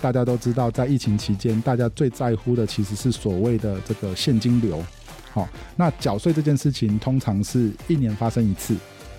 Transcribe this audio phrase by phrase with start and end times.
[0.00, 4.82] 大家都知道，在疫情期间，大家最在乎的其实是所谓的这个现金流。
[5.32, 8.74] 好，那缴税这件事情通常是一年发生一次，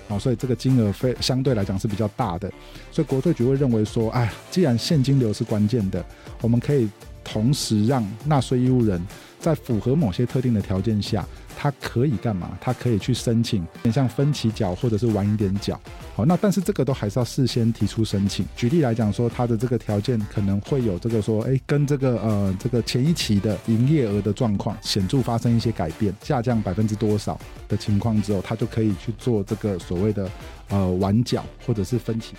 [0.09, 2.51] 好，所以这个金额非相对来讲是比较大的，
[2.91, 6.03] 所以国税局会认为说，哎，既然现金流是关键的，
[6.41, 6.89] 我们可以
[7.23, 9.01] 同时让纳税义务人
[9.39, 11.25] 在符合某些特定的条件下。
[11.57, 12.57] 他可以干嘛？
[12.59, 13.63] 他可以去申请，
[13.93, 15.79] 像分期缴或者是晚一点缴。
[16.15, 18.43] 好，那但是这个都还是要事先提出申请。
[18.55, 30.27] 举例来讲说，他的这个条件可能会有这个说，哎，跟这个呃这个前一期的营业额的状况显著发生一些改变，下降百分之多少的情况之后，他就可以去做这个所谓的
[30.69, 32.33] 呃晚缴或者是分期。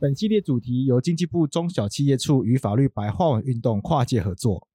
[0.00, 4.66] 本系列主题由经济部中小企业处与法律白话文运动跨界合作，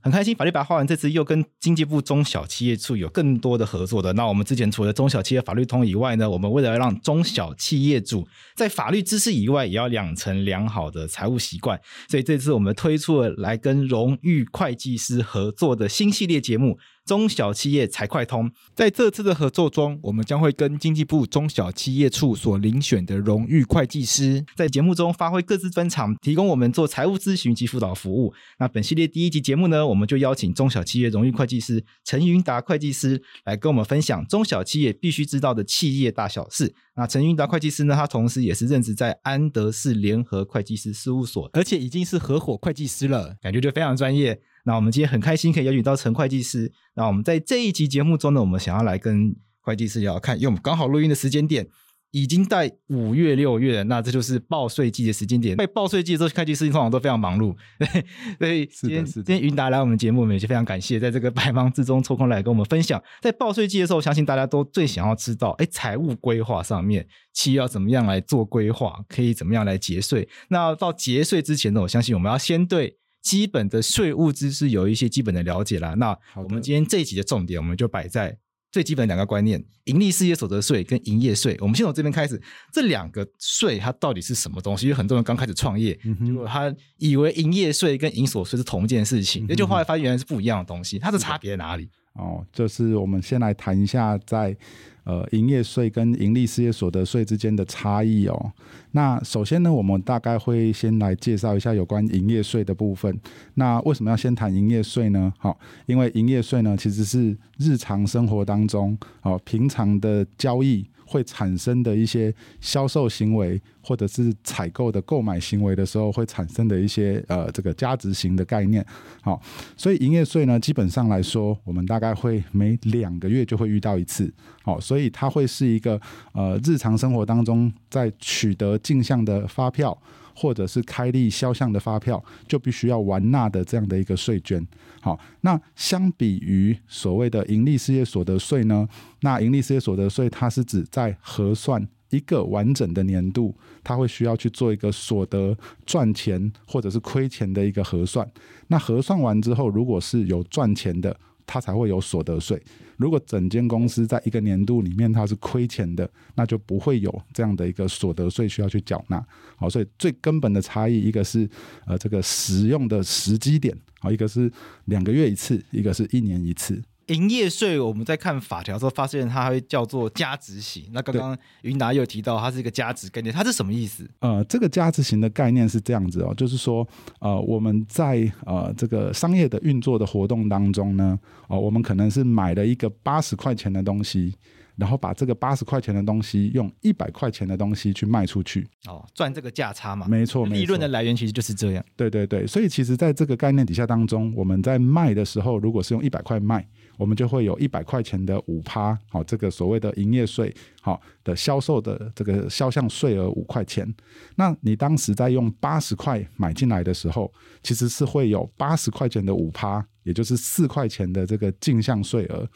[0.00, 4.12] 很开心法律白话文这次又跟经济部中小企业处有更多的合作的。
[4.12, 16.78] 那我们之前除了中小企业法律通以外呢，我们为了让中小企业主在法律知识以外也要养成良好的财务习惯，所以这次我们推出了来跟荣誉会计师合作的新系列节目。
[17.06, 28.32] 中小企业财快通，在这次的合作中，我们将会跟经济部中小企业处所遴选的荣誉会计师，在节目中发挥各自专长，提供我们做财务咨询及辅导服务。
[28.58, 36.74] 那本系列第一集节目呢，我们就邀请中小企业荣誉会计师陈云达会计师来跟我们分享中小企业必须知道的企业大小事。
[36.96, 44.40] 那陈云达会计师呢，他同时也是任职在安德士联合会计师事务所，而且已经是合伙会计师了，感觉就非常专业。
[44.64, 46.72] 那我们今天很开心可以邀请到陈会计师。
[46.94, 51.66] 那我们在这一集节目中呢，我们想要来跟会计师聊聊看，因为我们刚好录音的时间点
[52.10, 55.56] 已经在五月六月，那这就是报税季的时间点。
[55.56, 57.56] 在报税季的时候，会计师通常都非常忙碌，
[58.38, 63.02] 所以今天今天云达来我们节目，我们也是非常感谢，在这个百忙之中抽空来跟我们分享。
[63.20, 70.28] 在报税季的时候，相信大家都最想要知道，哎，财务规划上面企业要怎么样来做规划，可以怎么样来节税。
[70.48, 72.96] 那到节税之前呢，我相信我们要先对。
[73.24, 75.94] 基本的税务知识有一些基本的了解啦。
[75.94, 78.38] 那我们今天这一集的重点，我们就摆在
[78.70, 81.56] 最基本的两个观念：盈利事业所得税跟营业税。
[81.60, 82.40] 我们先从这边开始，
[82.70, 84.86] 这两个税它到底是什么东西？
[84.86, 90.98] 因为很多人刚开始创业，结果他以为营业税跟营所税是同一件事情，那就后来发现原来是不一样的东西。
[90.98, 91.88] 它的差别在哪里？
[92.14, 94.56] 哦，就是我们先来谈一下在。
[95.04, 98.52] 呃，营业税跟盈利事业所得税之间的差异哦。
[98.92, 103.18] 那首先呢，我们大概会先来介绍一下有关营业税的部分。
[103.54, 105.32] 那为什么要先谈营业税呢？
[105.38, 110.86] 好，因为营业税呢，其实是日常生活当中哦，平常的交易。
[111.14, 118.84] 会产生的一些销售行为，或者是采购的购买行为的时候，会产生的一些呃这个加值型的概念。
[119.22, 119.40] 好，
[119.76, 124.28] 所以营业税呢，基本上来说，我们大概会每两个月就会遇到一次。
[124.64, 126.00] 好，所以它会是一个
[126.32, 129.96] 呃日常生活当中在取得进项的发票。
[130.34, 134.66] 或者是开立销项的发票，就必须要完纳的这样的一个税捐。
[135.00, 138.88] 好，那相比于所谓的盈利事业所得税呢，
[139.20, 148.26] 那盈利事业所得税它是指在核算一个完整的年度，它会需要去做一个所得赚钱或者是亏钱的一个核算。
[148.68, 152.60] 那核算完之后，如果是有赚钱的，它才会有所得税。
[152.96, 159.24] 如果整间公司在一个年度里面它是亏钱的，那就不会有这样的一个所得税需要去缴纳。
[159.56, 161.48] 好，所以最根本的差异，一个是
[161.86, 164.50] 呃这个使用的时机点，好，一个是
[164.84, 166.80] 两个月一次，一个是一年一次。
[167.08, 170.84] 营业税，我们在看法条的时候发现它会叫做加值型。
[170.92, 174.08] 那刚刚云达又提到它是一个加值概念，它是什么意思？
[174.20, 176.86] 呃，这个加值型的概念是这样子哦，就是说
[177.20, 184.34] 呃我们在呃这个商业的运作的活动当中呢，哦、呃、我们可能是买了一个八十块钱的东西。
[184.76, 190.08] 然后把这个八十块钱的东西用一百块钱的东西去卖出去，哦，赚这个价差嘛。
[190.08, 191.84] 没错，利润的来源其实就是这样。
[191.94, 203.92] 对对对，所以其实在这个概念底下当中，我们在卖的时候，如果是用一百块卖，我们就会有一百块钱的五趴，好，这个所谓的营业税，好，的销售的这个销项税额五块钱。
[204.36, 207.32] 那你当时在用八十块买进来的时候，
[207.62, 212.48] 其实是会有八十块钱的五趴，也就是四块钱的这个进项税额。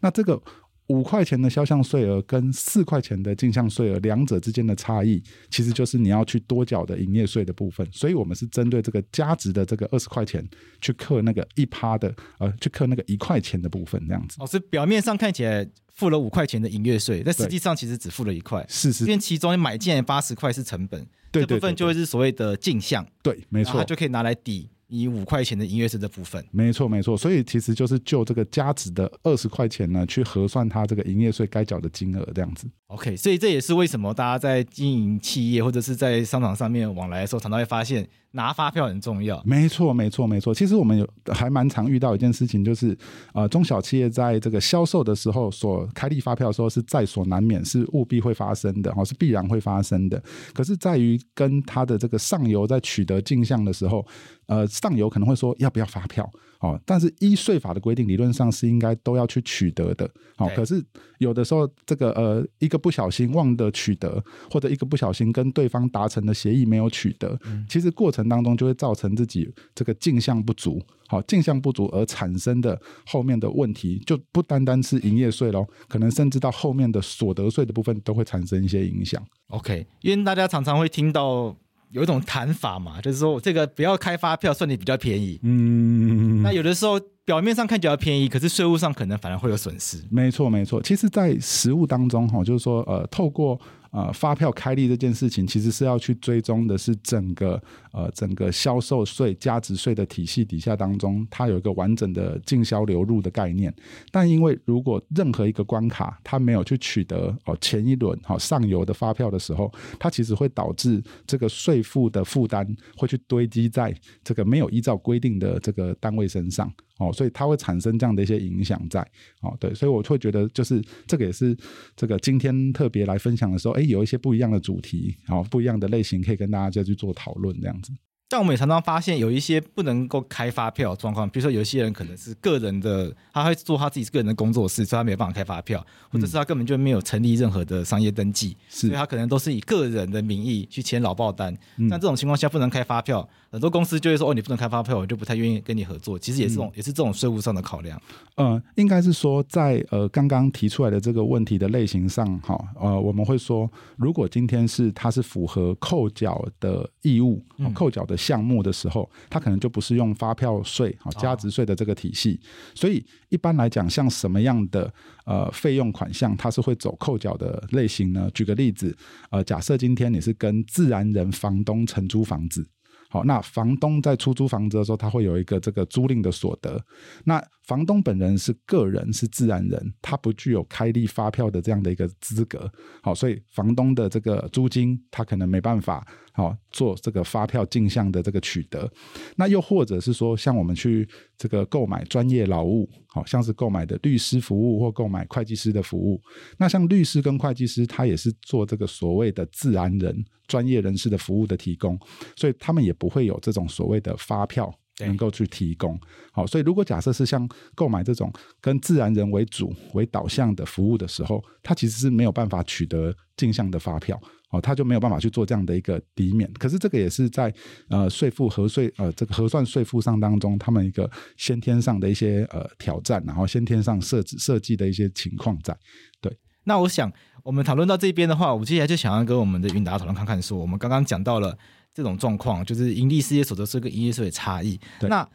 [0.00, 0.40] 那这个。
[0.88, 7.86] 五块钱的销项税额跟四块钱的进项税额，两者之间的差异，其实就是你要去多缴的营业税的部分。
[7.90, 10.46] 所以，我们是针对这个加值的这个二十块钱，
[10.80, 14.36] 去克那个一趴的，呃，去克那个一块钱的部分，这样子。
[14.40, 18.64] 哦，是表面上看起来付了五块钱的营业税，但实际上其实只付了一块。
[18.68, 21.06] 是是，因为其中买进来八十块是成本。
[21.32, 24.70] 对这部分就会是所谓的进项，对，没错，它就可以拿来抵。
[24.88, 32.68] 以五块钱的营业税的部分，没错没错，所以其实就是就这个加值的二十块钱呢，去核算它这个营业税该缴的金额这样子。
[32.88, 39.42] OK，所以这也是为什么大家在经营企业或者是在商场上面往来的时候，常常会发现拿发票很重要。
[39.44, 42.96] 没错没错没错，其实我们有还蛮常遇到一件事情，就是
[43.34, 50.22] 呃中小企业在这个销售的时候所开立发票的时候是在所难免，是务必会发生的，哦是必然会发生的。
[50.54, 54.06] 可是在于跟他的这个上游在取得进项的时候，
[54.46, 56.30] 呃上游可能会说要不要发票？
[56.66, 60.10] 哦，但是依税法的规定，理论上是应该都要去取得的。
[60.36, 60.84] 好，可是
[61.18, 70.82] 有的时候这个呃一个不小心忘了取得，或者一个不小心跟对方达成的协议没有取得，其实过程当中就会造成自己这个进项不足。
[71.08, 79.24] 好，进项不足而产生的后面的问题，就不单单是营业税喽，可能甚至到后面的所得税的部分都会产生一些影响。
[79.48, 81.56] OK，因为大家常常会听到。
[81.90, 85.38] 有一种谈法嘛，就是说这个不要开发票算你比较便宜。
[85.42, 90.02] 嗯，那有的时候表面上看起来便宜，可是税务上可能反而会有损失。
[90.10, 90.82] 没错，没错。
[90.82, 93.60] 其实，在实务当中，哈，就是说，呃，透过。
[93.96, 97.58] 呃，发票开立这件事情，其实是要去追踪的是整个
[97.92, 103.74] 呃整个销售税、加值税的体系底下当中，它有一个完整的进销流入的概念。
[104.10, 116.70] 但因为如果任何一个关卡它没有去取得哦前一轮好上游的发票的时候，它其实会导致这个税负的负担会去堆积在这个没有依照规定的这个单位身上。
[116.98, 119.00] 哦，所以它会产生这样的一些影响在，
[119.42, 121.56] 哦，对，所以我会觉得就是这个也是
[121.94, 127.92] 这个今天特别来分享的时候，哎，有一些不一样的主题，哦，不一样的类型可以跟大家再去做讨论这样子。
[128.28, 141.56] 但我们也常常发现有一些不能够开发票的状况，比如说有一些人可能是个人的，他会做他自己个人的工作室，所以他没有办法开发票，或者是他根本就没有成立任何的商业登记，是，所以他可能都是以个人的名义去签劳报单。
[141.76, 147.98] 那这种情况下不能开发票，很多公司就会说：“哦，你不能开发票，我就不太愿意跟你合作。”其实也是这种，也是这种税务上的考量。
[148.34, 157.42] 呃，应该是说在呃刚刚提出来的这个问题的类型上，哈，呃，我们会说，如果今天是它是符合扣缴的义务、
[157.72, 158.14] 扣缴的。
[158.26, 162.40] 项目的时候，它可能就不是用发票税啊、加值税的这个体系，
[162.74, 164.92] 所以一般来讲，像什么样的
[165.24, 168.28] 呃费用款项，它是会走扣缴的类型呢？
[168.34, 168.96] 举个例子，
[169.30, 172.66] 呃，假设今天你是跟自然人房东承租房子。
[173.08, 176.80] 好，那房东在出租房子的时候，他会有一个这个租赁的所得。
[177.24, 182.70] 那房东本人是个人，是自然人，他不具有开立发票的这样的一个资格。
[183.02, 188.90] 好，所以房东的这个租金，他可能没办法好做这个发票进项的这个取得。
[189.34, 196.22] 那又或者是说，像我们去这个购买专业劳务，好像是购买的律师服务或购买会计师的服务。
[196.58, 200.24] 那像律师跟会计师，他也是做这个所谓的自然人。
[200.46, 201.98] 专业人士的服务的提供，
[202.36, 205.98] 所以他们也不会有这种所谓的发票能够去提供。
[206.32, 214.20] 好，所以如果假设是像购买这种跟自然人为主为导向的服务的时候，他其实是没有办法取得进项的发票，
[214.50, 216.50] 哦，他就没有办法去做这样的一个抵免。
[216.54, 217.52] 可是这个也是在
[217.88, 225.76] 呃税负核税呃这个核算税负上当中，他们一个先天上的一些呃挑战，然后先天上设置设计的一些情况在。
[226.20, 227.12] 对，那我想。
[227.46, 231.56] 我们讨论到这边的话，我接下来就想要跟我们的云达讨论看看，说我们刚刚讲到了
[231.96, 234.78] 这种状况，就是盈利事业所得税跟营业税的差异。
[235.00, 235.26] 对那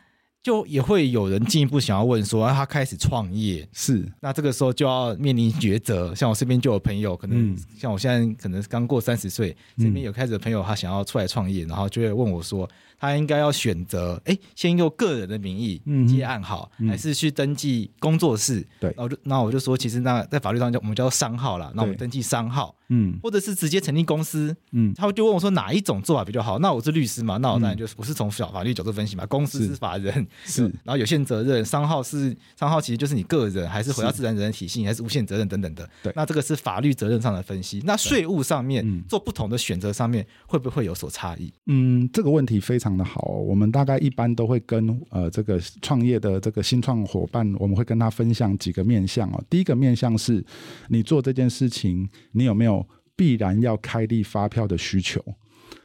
[0.44, 4.04] 就也会有人进一步想要问说，他开始创业，是。
[4.22, 6.16] 那这个时候就要面临抉择。
[6.16, 12.70] 像我身边就有朋友，可能像我现在可能刚过三十岁，身边有开始的朋友，他想要出来创业，然后就会问我说。
[13.02, 18.64] 他应该要选择，哎，先用个人的名义接案好，嗯、还是去登记工作室？
[18.80, 26.60] 对，然后就那我就说，其实那在法律上叫我们叫商号啦，那我们登记商号，嗯，或者是直接成立公司，嗯，他就问我说哪一种做法比较好？
[26.60, 37.82] 那我是律师嘛，那我当然就是我是从小法律角度分析嘛，公司是法人是，然后有限责任，商号是商号，其实就是你个人还是回到自然人的体系，还是无限责任等等的，对，那这个是法律责任上的分析。
[37.86, 41.52] 那税务上面做不同的选择上面会不会有所差异？
[41.66, 43.72] 嗯，这个问题非常的好，我们。
[43.72, 49.42] 大概一般都会跟呃这个创业的这个新创伙伴，我们会跟他分享几个面向哦。
[49.50, 50.44] 第一个面向是，
[50.90, 52.86] 你做这件事情，你有没有
[53.16, 55.24] 必然要开立发票的需求？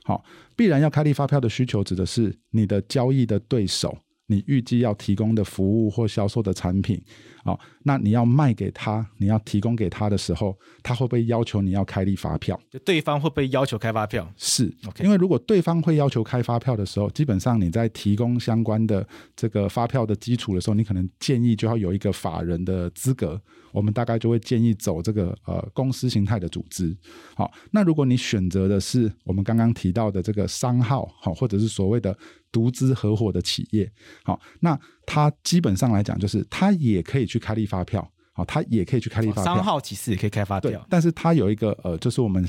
[0.03, 0.25] 好，
[0.57, 7.01] 必然要开立发票的需求，指的是你的交易的对手，你预计要提供的服务或销售的产品，
[7.45, 12.61] 哦，那你要卖给他，你要提供给他的时候，他会不会要求你要开立发票？
[12.71, 14.29] 就对方会不会要求开发票？
[14.37, 15.05] 是，OK。
[15.05, 19.07] 因为如果对方会要求开发票的时候，基本上你在提供相关的
[19.37, 23.41] 这个发票的基础的时候，你可能建议就要有一个法人的资格。
[23.73, 26.97] 我们大概就会建议走这个呃公司形态的组织。
[27.35, 32.17] 好，那如果你选择的是我们刚刚提到的这个商号，好，或者是所谓的
[32.57, 33.93] 独资合伙的企业，
[34.25, 39.45] 好，那它基本上来讲，就是它也可以去开立发票，好，它也可以去开立发票。
[39.45, 42.43] 商号其实也可以开发票，对，但是它有一个呃，就是我们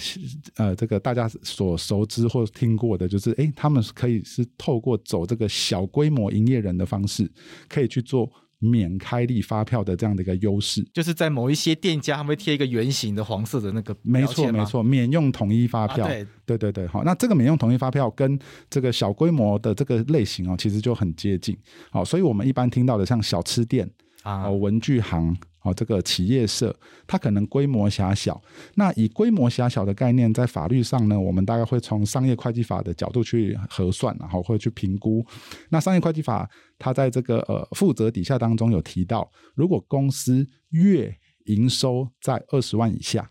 [0.56, 7.30] 呃这个大家所熟知或听过的，就是诶，他们可以是透过走这个小规模营业人的方式，
[7.68, 8.32] 可以去做。
[8.60, 16.28] 免开立发票的这样的一个优势，就是在某一些店家，他们会贴一个圆形的黄色的那个，没错没错，免用统一发票，啊、对。
[16.48, 21.58] 对对对，好，那这个免用统一发票跟这个小规模的这个类型哦，其实就很接近，
[21.92, 23.90] 好，所以我们一般听到的像小吃店
[24.28, 25.38] 啊、文具行。
[25.64, 26.74] 哦，这个企业社，
[27.06, 28.42] 它可能规模狭小。
[28.76, 35.26] 那以规模狭小的概念，在法律上呢，我们大概会从商业会计法的角度去核算，然后会去评估。
[35.70, 41.14] 那商业会计法，它在这个呃负责底下当中有提到，如果公司月
[41.48, 43.30] 营收在二十万以下，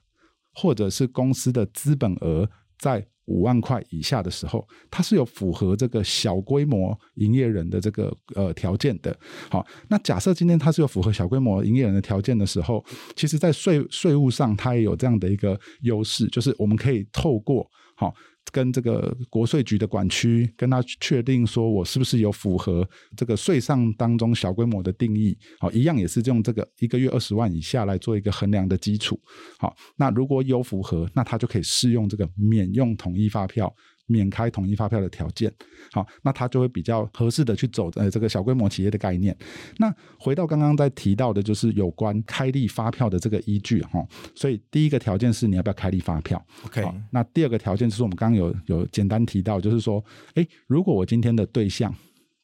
[0.52, 9.16] 或者是公司的资本额在五万块以下的时候，它是有符合这个小规模营业人的这个呃条件的。
[9.50, 18.14] 好，那假设今天它是有符合小规模营业人的条件的时候，其实在税税务上它也有这样的一个优势，就是我们可以透过好。
[18.52, 25.36] 跟这个国税局的管区跟他确定说，我是不是有符合这个税上当中小规模的定义？
[25.58, 29.20] 好，一样也是用这个一个月二十万以下来做一个衡量的基础。
[29.58, 33.74] 好，那如果有符合，那他就可以适用这个免用统一发票。
[34.06, 35.52] 免开统一发票的条件，
[35.92, 39.36] 好，那他就会比较合适的去走呃这个小规模企业的概念。
[39.78, 44.06] 那回到刚刚在提到的，就是有关开立发票的这个依据哈。
[44.34, 46.84] 所以第一个条件是你要不要开立发票？OK。
[47.10, 50.02] 那第二个条件就是我们刚刚有有简单提到，就是说，
[50.34, 51.94] 诶，如果我今天的对象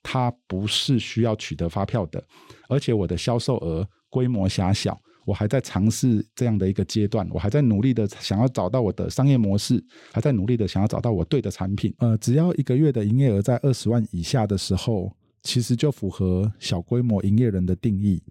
[0.02, 2.22] 他不是需要取得发票的，
[2.68, 5.00] 而且我的销售额规模狭小。
[5.24, 11.94] 我还在尝试这样的一个阶段，我还在努力的想要找到我的商业模式，还在努力的想要找到我对的产品。
[11.98, 15.12] 呃，只要一个月的营业额在二十万以下的时候，
[15.42, 18.22] 其实就符合小规模营业人的定义。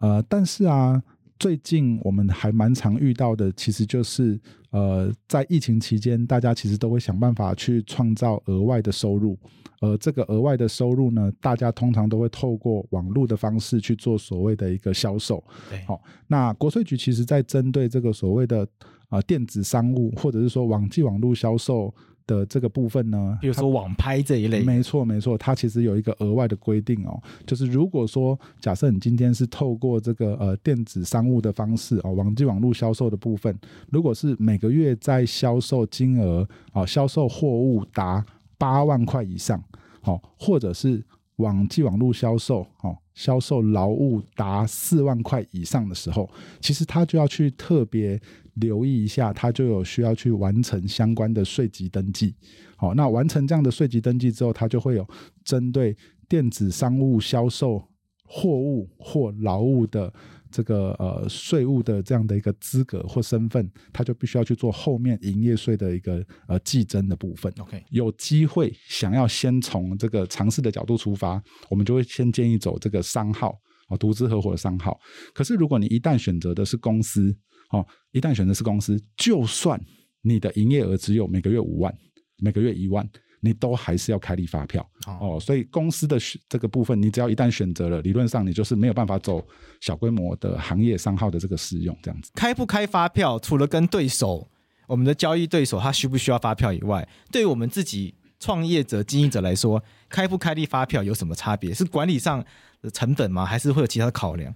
[0.00, 1.02] 呃，但是啊，
[1.38, 4.38] 最近我们还蛮常遇到的，其实就是
[4.70, 9.38] 呃，在疫情期间，大家其实都会想办法去创造额外的收入。
[9.80, 15.42] 而这个额外的收入呢，大家通常都会透过网络的方式去做所谓的一个销售。
[15.86, 18.62] 好、哦，那国税局其实在针对这个所谓的
[19.08, 21.94] 啊、呃、电子商务，或者是说网际网络销售
[22.28, 33.58] 的这个部分呢，比如说网拍这一类，没错没错，它其实有一个额外的规定哦，就是如果说假设你今天是透过这个呃电子商务的方式哦，网际网络销售的部分，
[33.90, 38.24] 如果是每个月在销售金额啊、哦、销售货物达
[38.58, 39.60] 八万块以上，
[40.02, 41.02] 好，或者是
[41.36, 46.28] 网际网络销售，哦，销售劳务达四万块以上的时候，
[46.60, 48.20] 其实他就要去特别
[48.60, 52.34] 留意一下，他就有需要去完成相关的税籍登记。
[52.76, 55.06] 好，那完成这样的税籍登记之后，他就会有
[55.44, 55.96] 针对
[56.28, 57.82] 电子商务销售
[58.24, 60.12] 货物或劳务的。
[60.50, 67.52] 这个呃税务的这样的一个资格或身份，他就必须要去做后面营业税的一个呃计征的部分。
[67.58, 71.38] OK，有机会想要先从这个尝试的角度出发，
[71.68, 73.60] 我们就会先建议走这个商号
[73.90, 74.98] 哦，独资合伙商号。
[75.34, 77.36] 可是如果你一旦选择的是公司，
[77.70, 79.80] 哦，一旦选择是公司，就算
[80.22, 81.94] 你的营业额只有每个月五万，
[82.38, 83.08] 每个月一万。
[83.40, 89.40] 你都还是要开立发票哦，哦，所以公司的这个部分，你只要一旦选择了，理论上你就是没有办法走
[89.80, 92.32] 小规模的行业商号的这个适用这样子。
[92.34, 94.50] 开不开发票，除了跟对手，
[94.88, 101.72] 我们的交易对手他需不需要发票以外，对于我们自己创业者、经营者来说，开不开立发票有什么差别？
[101.72, 102.44] 是管理上
[102.82, 103.46] 的成本吗？
[103.46, 104.52] 还是会有其他的考量？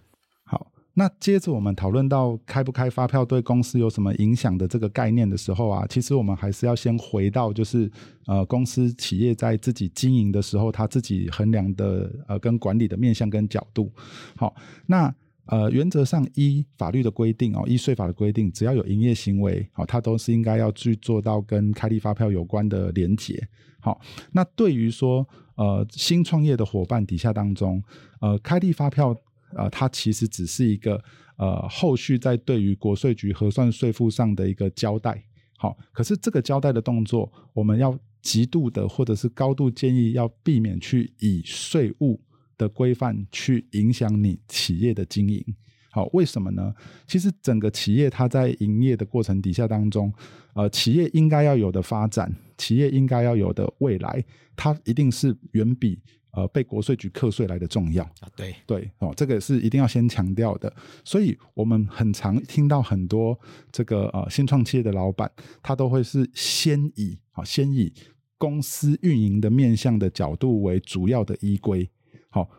[0.94, 7.90] 那接着我们讨论到开不开发票对公司有什么影响的这个概念的时候啊，其实我们还是要先回到就是
[8.26, 13.90] 呃公司企业在自己经营的时候，他自己衡量的呃跟管理的面向跟角度。
[14.36, 15.14] 好，那
[15.46, 23.42] 呃原则上依法律的规定哦，依税法的规定，只要有营业行为，好，它都是应该要去做到跟开立发票有关的连结。
[23.80, 23.98] 好，
[24.32, 27.82] 那对于说呃新创业的伙伴底下当中，
[28.20, 29.16] 呃开立发票。
[29.56, 31.02] 呃，它其实只是一个
[31.36, 35.22] 呃，后续在对于国税局核算税负上的一个交代。
[35.56, 42.20] 好，可是这个交代的动作，我们要极度的或者是高度建议要避免去以税务
[42.58, 45.44] 的规范去影响你企业的经营。
[45.90, 46.74] 好，为什么呢？
[47.06, 50.12] 其实整个企业它在营业的过程底下当中，
[50.54, 54.24] 呃，企业应该要有的发展，企业应该要有的未来，
[54.56, 56.00] 它一定是远比
[56.32, 58.28] 呃被国税局课税来的重要啊。
[58.36, 60.72] 对对哦，这个是一定要先强调的。
[61.04, 63.38] 所以我们很常听到很多
[63.70, 65.30] 这个呃新创企业的老板，
[65.62, 67.92] 他都会是先以好先以
[68.36, 71.88] 公司运营的面向的角度为主要的依归。
[72.28, 72.50] 好，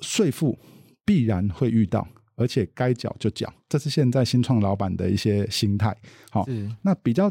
[0.00, 0.58] 税负
[1.04, 2.06] 必然会遇到。
[2.40, 5.92] 而且该缴就缴，这是现在新创老板的一些心态。
[6.30, 6.46] 好，
[6.82, 7.28] 那比较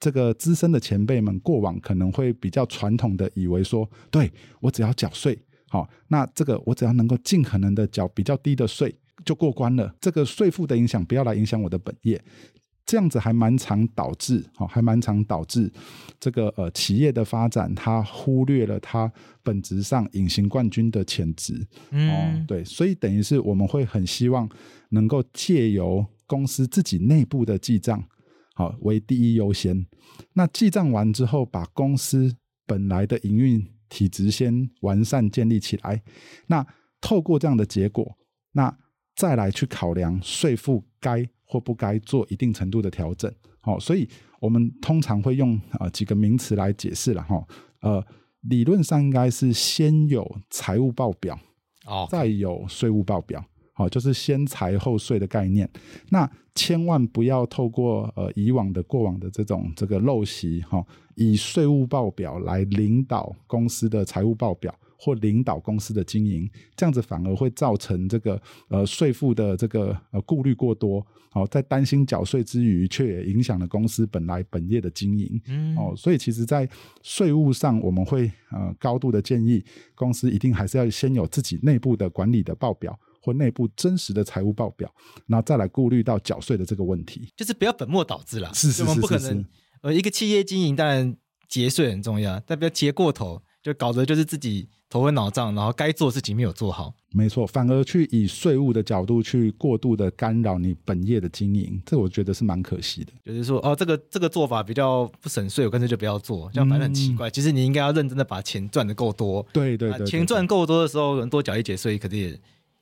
[0.00, 5.38] 这个资深的前辈们，过往可能会比较传统的以为说，对，我只要缴税，
[5.68, 8.92] 好，那这个我只要能够尽可能的缴比较低的税
[9.24, 9.94] 就过关了。
[10.00, 12.20] 这个税负的影响不要来影响我的本业。
[12.86, 15.70] 这样子还蛮常导致，好，还蛮常导致
[16.18, 19.12] 这个呃企业的发展，它忽略了它
[19.44, 24.48] 本质上隐形冠军的潜质，嗯、哦，对，所以等于是我们会很希望
[24.88, 28.02] 能够借由公司自己内部的记账，
[28.60, 29.86] 好为第一优先。
[30.34, 32.36] 那记账完之后，把公司
[32.66, 36.02] 本来的营运体质先完善建立起来。
[36.48, 36.66] 那
[37.00, 38.16] 透过这样的结果，
[38.52, 38.78] 那
[39.16, 41.28] 再来去考量税负该。
[41.52, 43.28] 或不该做一定程度的调整，
[43.60, 47.44] 好，所以我们通常会用啊几个名词来解释了哈，
[47.80, 48.06] 呃，
[48.42, 51.36] 理论上应该是先有财务报表，
[51.86, 53.44] 哦，再有税务报表，
[53.80, 55.66] 好，就是先财后税的概念。
[56.10, 60.84] 那千万不要透过呃以往的过往的这种这个陋习哈，
[61.14, 64.74] 以税务报表来领导公司的财务报表。
[65.02, 66.46] 或领导公司的经营，
[66.76, 75.40] 这样子反而会造成这个呃税负的这个呃顾虑过多，好，在担心缴税之余，却也影响了公司本来本业的经营。
[75.46, 76.68] 嗯，哦，所以其实，在
[77.02, 84.92] 税务上，我们会呃高度的建议公司一定还是要先有自己内部的管理的报表或内部真实的财务报表，
[85.26, 88.50] 然后再来顾虑到缴税的这个问题，就是不要本末倒置了。
[88.54, 89.44] 是是是是是，我们不可能
[89.82, 91.16] 呃一个企业经营当然
[91.48, 94.68] 节税很重要，但不要节过头，就搞得就是自己。
[94.92, 103.12] 头昏脑胀，然后该做的事情没有做好，没错，反而去以税务的角度去过度的干扰你本业的经营，这我觉得是蛮可惜的。
[103.24, 107.28] 就是说，哦，这个这个做法比较不省税，我干脆就不要做，这样反正很奇怪。
[107.28, 112.40] 嗯、其实你应该要认真的把钱赚的够多，对对对，对，钱赚够多的时候，能多缴一节税，肯定也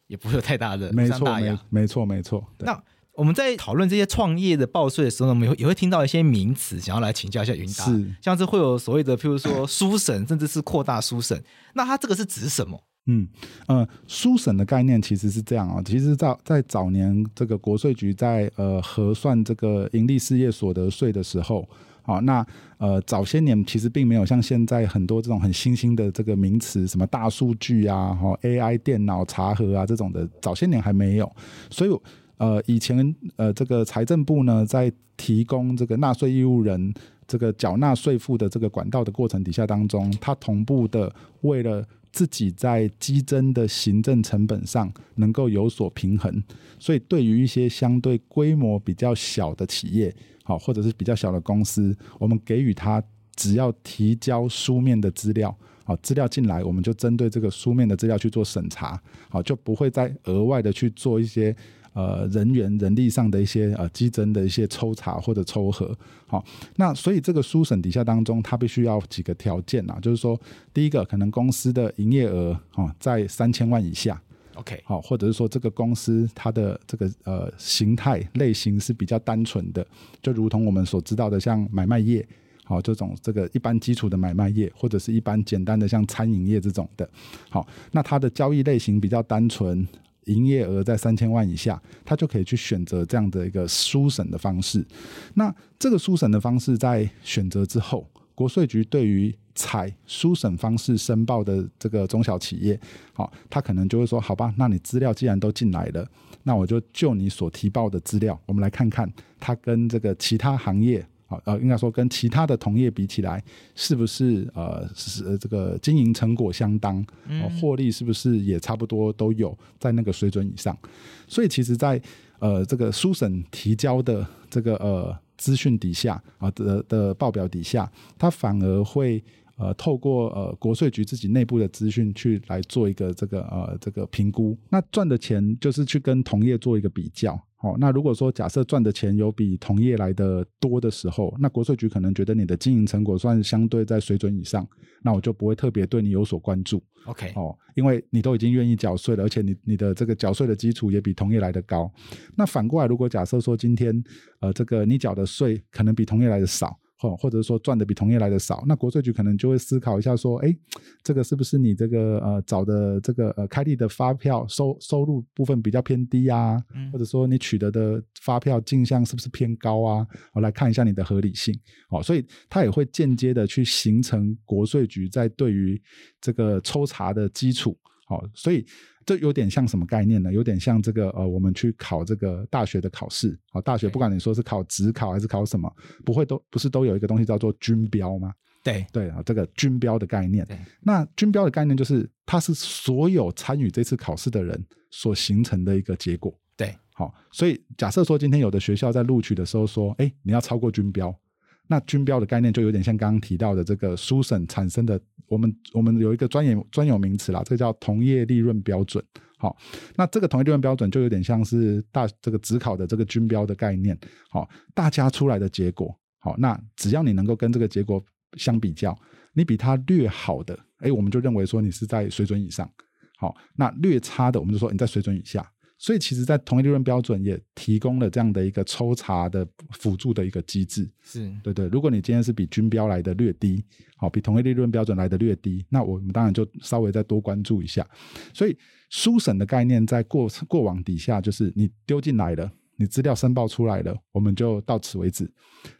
[0.08, 2.44] 也不会有太大的没错没没错没错。
[2.58, 11.42] 那我们在讨论这些创业的报税的时候呢，我们也会听到一些名词，想要来请教一下云达，是像是会有所谓的，譬如说 书审，甚至是扩大书审，
[11.74, 12.80] 那它这个是指什么？
[13.10, 13.26] 嗯
[13.66, 21.68] 呃，书审的概念其实是这样啊、哦，其实在在早年这个国税局在呃核算这个营利事业所得税的时候，
[22.08, 22.46] 好、哦，那
[22.78, 31.30] 呃早些年其实并没有像现在很多这种很新兴的这个名词，什么大数据啊、哈、AI 电脑查核啊这种的，早些年还没有，
[31.70, 31.90] 所以。
[32.38, 36.94] 呃，以前呃，这个财政部呢，在提供这个纳税义务人
[37.26, 46.40] 这个缴纳税负的这个管道的过程底下当中，它同步的为了自己在激增的行政成本上能够有所平衡，
[46.78, 50.14] 所以对于一些相对规模比较小的企业，
[50.48, 53.02] 好，或者是比较小的公司，我们给予他
[53.36, 61.54] 只要提交书面的资料，好，资料进来，我们就针对这个书面的资料去做审查，好，就不会再额外的去做一些。
[61.94, 66.44] 呃，人员人力上的一些呃激增的一些抽查或者抽核，好，
[66.76, 70.40] 那所以这个书审底下当中，它必须要几个条件啊，就是说，
[70.72, 74.20] 第一个可能公司的营业额啊在三千万以下
[74.58, 79.86] ，OK，好，或者是说这个公司它的这个呃形态类型是比较单纯的，
[80.20, 82.26] 就如同我们所知道的，像买卖业，
[82.64, 87.08] 好，这种这个一般基础的买卖业，或者是一般简单的像餐饮业这种的，
[87.48, 89.86] 好，那它的交易类型比较单纯。
[90.24, 94.86] 营业额在三千万以下，他就可以去选择这样的一个书审的方式。
[95.32, 98.06] 那这个书审的方式在选择之后，
[98.38, 102.78] 国税局对于采书审方式申报的这个中小企业，
[103.12, 106.08] 好，他可能就会说：好吧，那你资料既然都进来了，
[106.44, 111.04] 那我就就你所提报的资料，我们来看看它跟这个其他行业。
[111.26, 113.42] 好，呃，应该说跟其他的同业比起来，
[113.74, 120.78] 是不是呃是这个经营成果相当，呃，获利是不是也差不多都有在那个水准以上？
[121.26, 122.00] 所以其实，在
[122.38, 129.22] 呃这个书审提交的这个呃资讯底下啊的的报表底下，它反而会
[129.58, 134.56] 呃透过呃国税局自己内部的资讯去来做一个这个呃这个评估。
[134.70, 137.38] 那赚的钱就是去跟同业做一个比较。
[137.60, 144.64] 好，那如果说假设赚的钱有比同业来的多的时候，那国税局可能觉得你的经营成果算相对在水准以上，
[145.02, 146.80] 那我就不会特别对你有所关注。
[147.06, 151.92] OK，哦，因为你都已经愿意缴税了，而且你你的这个缴税的基础也比同业来的高。
[152.36, 154.04] 那反过来，如果假设说今天
[154.38, 156.78] 呃这个你缴的税可能比同业来的少。
[156.98, 160.54] 或或者说赚的比同业来的少，那国税局可能就会思考一下，说，哎，
[161.02, 166.60] 这个是不是你这个呃找的这个呃开立的发票收收入部分比较偏低啊？
[166.74, 170.06] 嗯、或者说你取得的发票进项是不是偏高啊？
[170.34, 171.54] 我来看一下你的合理性。
[171.90, 175.80] 哦，所以它也会间接的去形成国税局在对于
[176.20, 177.78] 这个抽查的基础。
[178.08, 178.66] 好，所以
[179.08, 180.30] 这有点像什么概念呢？
[180.30, 183.34] 有点像这个呃，我们去考这个大学的考试。
[183.50, 188.34] 好，大学不管你说是考职考还是考什么，不会都不是都有一个东西叫做均标吗？
[188.62, 190.46] 对对啊，这个均标的概念。
[190.82, 196.38] 那均标的概念就是它是所有参与这次考试的人所形成的一个结果。
[196.54, 201.18] 对，好，所以假设说今天有的学校在录取的时候说，哎，你要超过均标。
[201.66, 209.04] 那均标的概念就有点像刚刚提到的这个书审产生的，我们我们有一个专业专有名词啦，这叫同业利润标准。
[209.38, 209.56] 好，
[209.94, 213.96] 那这个同业利润标准就有点像是大这个指考的这个均标的概念。
[214.30, 218.04] 好，大家出来的结果，好，那只要你能够跟这个结果
[218.36, 218.98] 相比较，
[219.32, 222.68] 你比他略好的，哎，我们就认为说你是在水准以上。
[223.16, 225.48] 好，那略差的，我们就说你在水准以下。
[225.78, 230.90] 所以，其实，在同一利润标准也提供了这样的一个抽查的辅助的一个机制。
[231.02, 231.68] 是对对。
[231.68, 233.64] 如果你今天是比均标来的略低，
[233.96, 237.88] 好，比同一利润标准来的略低，那我们当然就稍微再多关注一下。
[238.34, 238.56] 所以，
[238.90, 242.50] 书审的概念在过过往底下，就是你丢进来了。
[242.78, 245.28] 你资料申报出来了，我们就到此为止。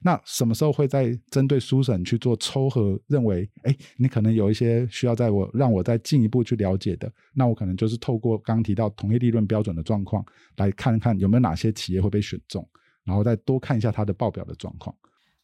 [0.03, 3.01] 那什么时候会再针对书审去做抽核？
[3.07, 10.25] 认为，哎，你可能有一些需要在我让我再进一步去了解的，那我可能就是透过刚刚提到同业利润标准的状况，
[10.57, 12.69] 来看看有没有哪些企业会被选中，
[13.05, 14.93] 然后再多看一下它的报表的状况。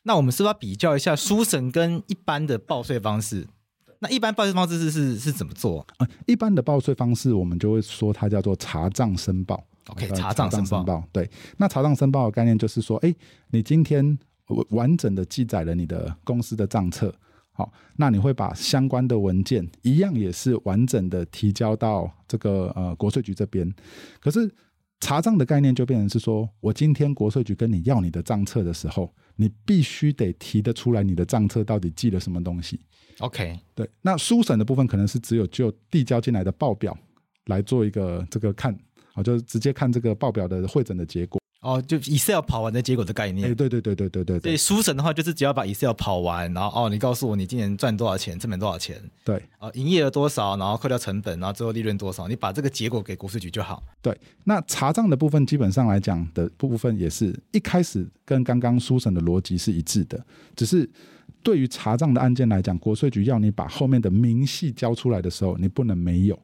[0.02, 3.46] 那我们是不是要比较一下书审跟一般的报税方式？
[4.00, 5.86] 那一般报税方式是是是怎么做？
[5.98, 9.64] 啊，一般的报税方式，我们就会说它叫做查账申报。
[9.88, 13.14] OK，查账申报，对，那查账申报的概念就是说，哎，
[13.50, 14.18] 你今天
[14.70, 17.14] 完整的记载了你的公司的账册，
[17.52, 23.70] 好，那你会把相关的文件一样也是完整的提交到这个呃国税局这边。
[24.20, 24.50] 可是
[25.00, 32.80] 查账的概念就变成是说，我今天国税局跟你要你的账册的时候，你必须得提得出来你的账册到底记了什么东西。
[33.18, 36.96] OK，对，那书审的部分可能是只有就递交进来的报表
[37.46, 38.74] 来做一个这个看。
[39.14, 41.40] 哦，就直接看这个报表的会诊的结果。
[41.60, 43.50] 哦，就 Excel 跑完的结果的概念。
[43.50, 44.54] 哎，对对对对对对对。
[44.54, 49.00] 书审的话，就是只要把 Excel 跑完，然后哦，你告诉我你今年赚多少钱，成本多少钱。
[49.24, 49.42] 对。
[49.58, 53.82] 哦，营业额多少，然后扣掉成本，然后最后利润多少，你把这个结果给国税局就好。
[54.02, 54.14] 对。
[54.44, 60.22] 那查账的部分，基本上来讲的部分，也是一开始跟刚刚书审的逻辑是一致的，
[60.54, 60.86] 只是
[61.42, 66.38] 对于查账的案件来讲，国税局要你把后面的明细交出来的时候，你不能没有。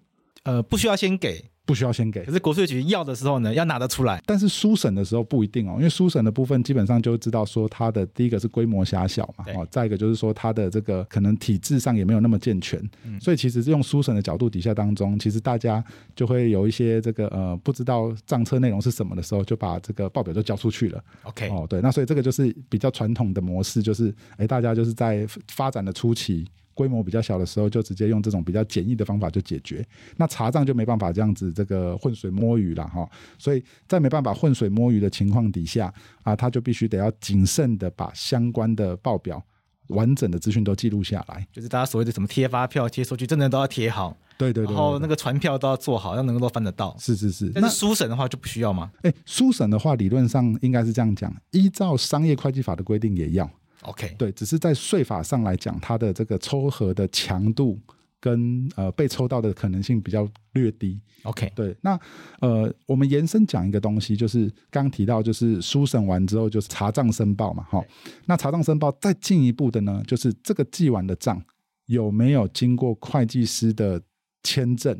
[0.44, 1.49] 呃，不需要先给。
[1.70, 4.20] 不需要先给，可是国税局要的时候呢，要拿得出来。
[4.26, 15.84] 但是书审的时候不一定哦，因为书审的部分基本上就知道说它的第一个是规模狭小嘛，哦，再一个就是说它的这个可能体制上也没有那么健全，嗯、所以其实用书审的角度底下当中，其实大家
[16.16, 21.00] 就会有一些这个呃不知道账册内容是什么的时候，就把这个报表就交出去了。
[21.22, 26.44] OK，哦，对，那所以这个就是比较传统的模式，就是哎，大家就是在发展的初期。
[26.80, 29.86] 规模比较小的时候，就直接用这种比较简易的方法就解决。
[30.16, 33.06] 那查账就没办法这样子这个浑水摸鱼了哈。
[33.36, 39.44] 所以在没办法浑水摸鱼的情况底下啊，他就必须得要谨慎的把相关的报表
[39.88, 41.46] 完整的资讯都记录下来。
[41.52, 44.16] 就是大家所谓的什么贴发票、贴收据，真的都要贴好。
[44.38, 44.74] 对对对，对。
[44.74, 46.96] 然后那个传票都要做好，要能够都翻得到。
[46.98, 47.52] 是是是。
[47.54, 48.90] 但是书审的话就不需要吗？
[49.02, 53.50] 哎，书审的话理论上应该是这样讲，依照商业会计法的规定也要。
[53.82, 57.78] OK，对，只是在税法上来讲，它的这个抽核的强度
[58.20, 61.00] 跟呃被抽到的可能性比较略低。
[61.22, 61.98] OK，对，那
[62.40, 67.84] 呃，我们延伸讲一个东西，就是刚提到，就是书审完之后就是查账申报嘛，哈，
[68.26, 71.42] 那查账申报再进一步的呢，就是这个记完的账
[71.86, 74.00] 有没有经过会计师的
[74.42, 74.98] 签证。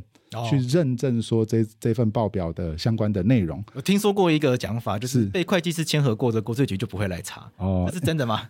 [0.48, 3.62] 去认证说这这份报表的相关的内容。
[3.74, 7.50] 我听说过一个讲法，就是被会计师签合过的国税局就不会来查。
[7.56, 8.42] 哦，这是真的吗？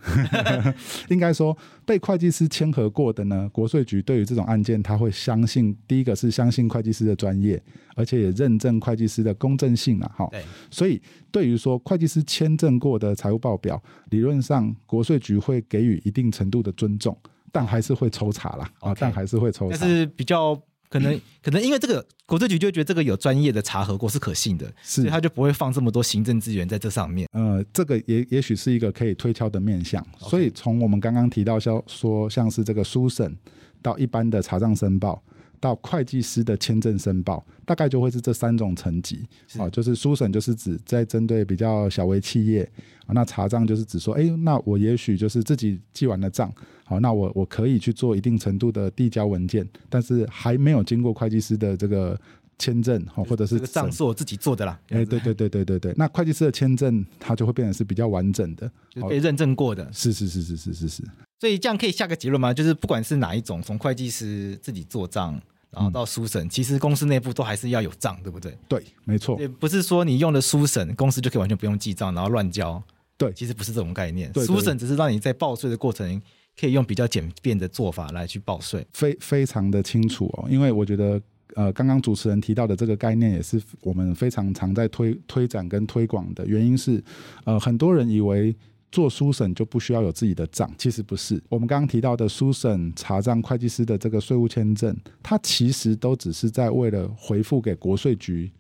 [1.08, 7.62] 应该说被会计师签合过的呢，国税局对于这种案件，他会相信第一个是相信会计师的专业，
[7.96, 10.12] 而且也认证会计师的公正性啊。
[10.16, 10.42] 哈，对。
[10.70, 17.16] 所以对于说会计师签证过的财务报表，理论上国税局会给予一定程度的尊重，
[17.50, 18.70] 但还是会抽查啦。
[18.80, 19.78] 啊，但还是会抽查。
[19.80, 20.60] 但是比较。
[20.90, 27.26] 可能可能因为这个国税局就会觉得这个有专业的查核过是可信的，是所以他就不会放这么多行政资源在这上面。
[27.32, 30.04] 呃，这个也也许是一个可以推敲的面向。
[30.18, 33.34] 所以从我们刚刚提到像说像是这个书审
[33.80, 35.22] 到一般的查账申报。
[35.62, 39.26] 到会计师的签证申报，大概就会是这三种层级
[39.58, 42.62] 啊，就是书审就是指在针对比较小微企业
[43.04, 46.50] 啊，那查账就是指说，哎，那我也许就是自己记完了账，
[46.90, 52.20] 好，那我我可以去做一定程度的递交文件，但是还没有经过会计师的这个
[52.58, 61.04] 签证，哈，或者是账是我自己做的啦，哎，对对对对对对，那会计师的签证它就会变成是比较完整的，就是被认证过的，是是是是是是是，
[61.38, 62.52] 所以这样可以下个结论吗？
[62.52, 65.40] 就是不管是哪一种，从会计师自己做账。
[65.72, 68.58] 然后到书审，其实公司内部都还是要有账，对不对？
[68.66, 69.38] 对，没错。
[69.38, 72.82] 也不是说你用了书审，公司就可以完全不用记账，然后乱交。
[73.16, 74.32] 对，其实不是这种概念。
[74.32, 76.20] 对对对，书审只是让你在报税的过程
[76.58, 80.46] 可以用比较简便的做法来去报税，非非常的清楚哦。
[80.48, 81.20] 因为我觉得，
[81.54, 87.02] 呃，刚刚主持人提到的这个概念，也是我们非常常在推推展跟推广的原因是，
[87.44, 88.56] 呃，很多人以为。
[88.92, 91.40] 做书审就不需要有自己的账，其实不是。
[91.48, 98.50] 我们刚刚提到的书审、查账、会计师的这个税务签证，它其实都只是在为了回复给国税局，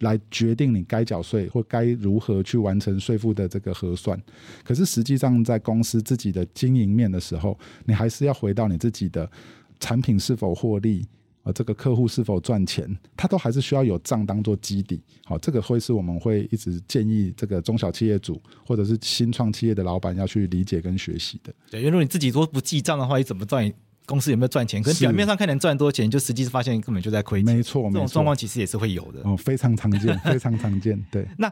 [0.00, 4.20] 来决定你该缴税或该如何去完成税负的这个核算。
[4.62, 9.30] 可是实际上在公司自己的经营面的时候，你还是要回到你自己的
[9.78, 11.06] 产品是否获利。
[11.42, 12.86] 呃，这个客户是否赚钱，
[13.16, 15.00] 他都还是需要有账当做基底。
[15.24, 21.50] 好，这个会是我们会一直建议这个中小企业主或者是新创企业的老板要去理解跟学习的。
[21.70, 23.72] 对，因为如果你自己都不记账的话，你怎么赚？
[24.10, 24.82] 公司有没有赚钱？
[24.82, 27.56] 可是表面上看能赚多钱，就实际发现根本就在亏钱。
[27.56, 29.20] 没错，这种状况其实也是会有的。
[29.22, 31.00] 哦，非常常见， 非常常见。
[31.10, 31.50] 对，那。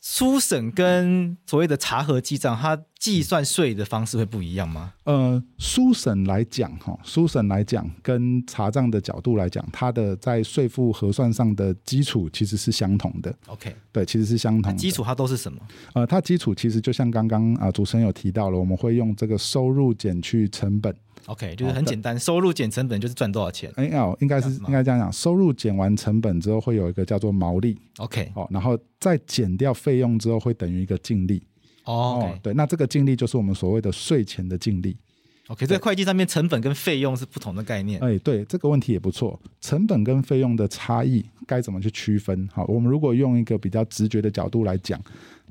[0.00, 4.92] 书审跟所谓的查核记账，它计算税的方式会不一样吗？
[5.02, 13.34] 呃，书审来讲，哈，书审来讲，跟查账的角度来讲，它的在税负核算上的基础其实是相同的。
[13.48, 14.78] OK，对，其实是相同的。
[14.78, 15.58] 基础它都是什么？
[15.94, 20.94] 呃，它基础其实就像刚刚啊主持人有提到了，我们会用这个收入减去成本。
[21.28, 23.70] OK，就是很简单，哦、收入减成本就是赚多少钱。
[23.76, 27.78] 哎哦，应该是应该这样讲，收入减完成本之后会有一个叫做毛利。
[27.98, 31.42] OK，哦，然后再减掉费用之后会等于一个净利。
[31.84, 34.96] 哦，okay、哦，对，那这个净利就是我们所谓的税前的净利。
[35.48, 38.00] OK，在会计上面，成本跟费用是不同的概念。
[38.00, 39.38] 哎，对，这个问题也不错。
[39.60, 42.48] 成本跟费用的差异该怎么去区分？
[42.52, 44.98] 好，我们如果用一个比较直觉的角度来讲，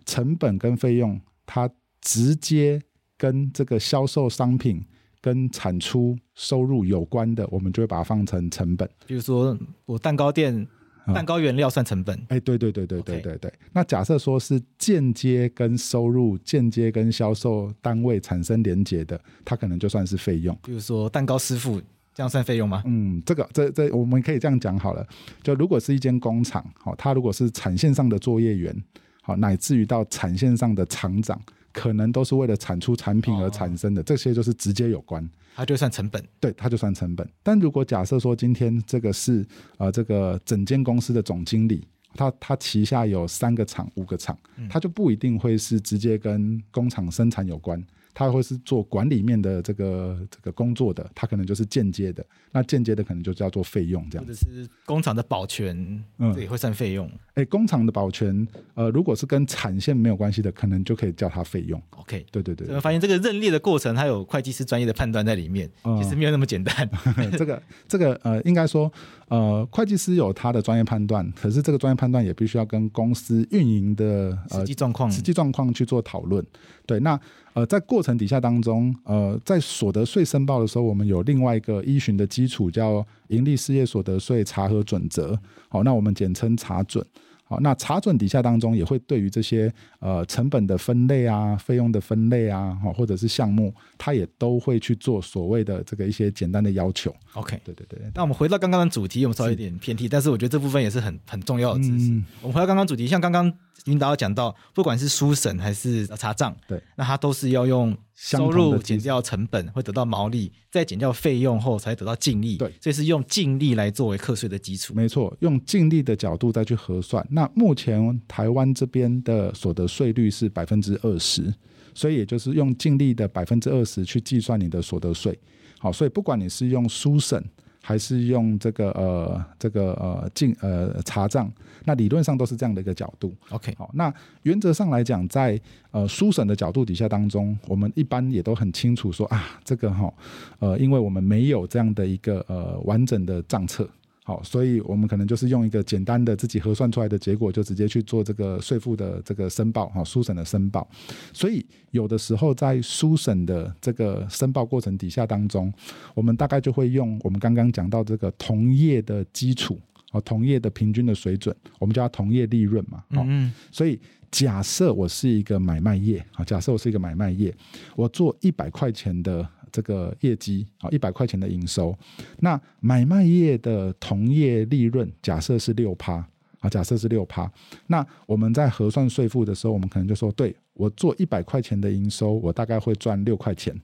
[0.07, 1.69] 成本跟费用它
[2.01, 2.81] 直接
[3.15, 4.83] 跟这个销售商品。
[5.27, 8.89] 跟产出收入有关的，我们就会把它放成成本。
[9.05, 10.65] 比如说，我蛋糕店
[11.13, 12.17] 蛋糕原料算成本。
[12.29, 13.53] 哎、嗯，对对对对对对对。
[13.73, 20.57] 那假设说是间接跟收入、间接跟销售单位产生连结的，它可能就算是费用。
[20.63, 21.81] 比如说蛋糕师傅，
[22.13, 22.81] 这样算费用吗？
[22.85, 25.05] 嗯，这个这这我们可以这样讲好了。
[25.43, 28.73] 就如果是一间工厂，好，它如果是产线上的作业员，
[29.21, 31.37] 好，乃至于到产线上的厂长。
[31.77, 37.29] 可能都是为了产出产品而产生的，哦、这些就是直接有关，它就算成本，对，它就算成本。
[37.43, 39.45] 但如果假设说今天这个是
[39.77, 44.35] 呃这个整间公司的总经理，他他旗下有三个厂、五个厂，
[44.67, 47.79] 他就不一定会是直接跟工厂生产有关。
[48.15, 54.25] 他会是做管理面的这个这个工作的，他可能就是间接的，那间接的可能就叫做费用这样。
[54.25, 57.07] 或者是工厂的保全，嗯，也会算费用。
[57.37, 61.79] 哎、欸，工厂的保全，呃，如果是跟产线没有关系的，可能就可以叫它费用。
[61.91, 62.75] OK，对对对，对。
[62.75, 66.89] 我发现这个认列的过程，它有会计师专业的判断在里面，嗯、其实没有那么简单。
[67.37, 68.91] 这个这个呃，应该说
[69.27, 76.43] 呃，会计师有他的专业判断，可是这个专业判断也必须要跟公司运营的呃实际状况、实际状况去做讨论。
[76.87, 77.19] 对，那
[77.53, 85.37] 呃，在过程底下当中，呃，在所得税申报的时候，我们有另外一个依循的基础，叫盈利事业所得税查核准则。
[85.69, 87.05] 好，那我们简称查准。
[87.47, 97.15] 好，那查准底下当中也会对于这些呃成本的分类啊、费用的分类啊，或者是项目，它也都会去做所谓的这个一些简单的要求。
[97.33, 97.99] OK，对对对。
[98.13, 102.11] 那我们回到刚刚的主题，我们稍微有点偏题，但是我觉得这部分也是很很重要的知识。
[102.11, 103.51] 嗯、我们回到刚刚主题，像刚刚
[103.85, 107.97] 领导讲到，不管是书审还是查账，对，那他都是要用。
[108.19, 112.57] 收入减掉成本会得到毛利，再减掉费用后才得到净利。
[112.57, 114.95] 对，所以是用净利来作为课税的基础。
[114.95, 117.25] 没错，用净利的角度再去核算。
[117.29, 121.53] 那目前台湾这边的所得税率是百分之二十，
[121.93, 125.37] 所以也就是用净利的百分之二十去计算你的所得税。
[125.77, 127.41] 好，所以不管你是用书审。
[127.87, 131.49] 还是用这个呃这个呃进呃查账，
[131.85, 133.33] 那理论上都是这样的一个角度。
[133.49, 135.57] OK，好，那原则上来讲，在
[135.91, 140.13] 呃书审的角度底下当中，我们一般也都很清楚说啊，这个哈
[140.59, 143.89] 呃，因为我们没有这样的一个呃完整的账册，
[144.27, 150.85] 好，所以我们可能就是用一个简单的自己核算出来的结果，就直接去做这个税负的这个申报，哈，书审的申报。
[151.31, 155.73] 所以有的时候在书审的这个申报过程底下当中，
[156.13, 159.79] 我们大概就会用我们刚刚讲到这个同业的基础，
[160.11, 163.49] 哦，同业的平均的水准，我们叫同业利润嘛，嗯。
[163.71, 163.97] 所以
[164.29, 167.55] 假设我是一个买卖业，啊，假设我是一个买卖业，
[167.95, 169.47] 我做一百块钱的。
[169.71, 171.97] 这个业绩啊，一百块钱的营收，
[172.39, 176.25] 那买卖业的同业利润假设是六趴
[176.59, 177.51] 啊，假设是六趴，
[177.85, 183.79] 那我们在核算税负的时候，我们可能就说，对，我做一百块钱的营收，我大概会赚六块钱，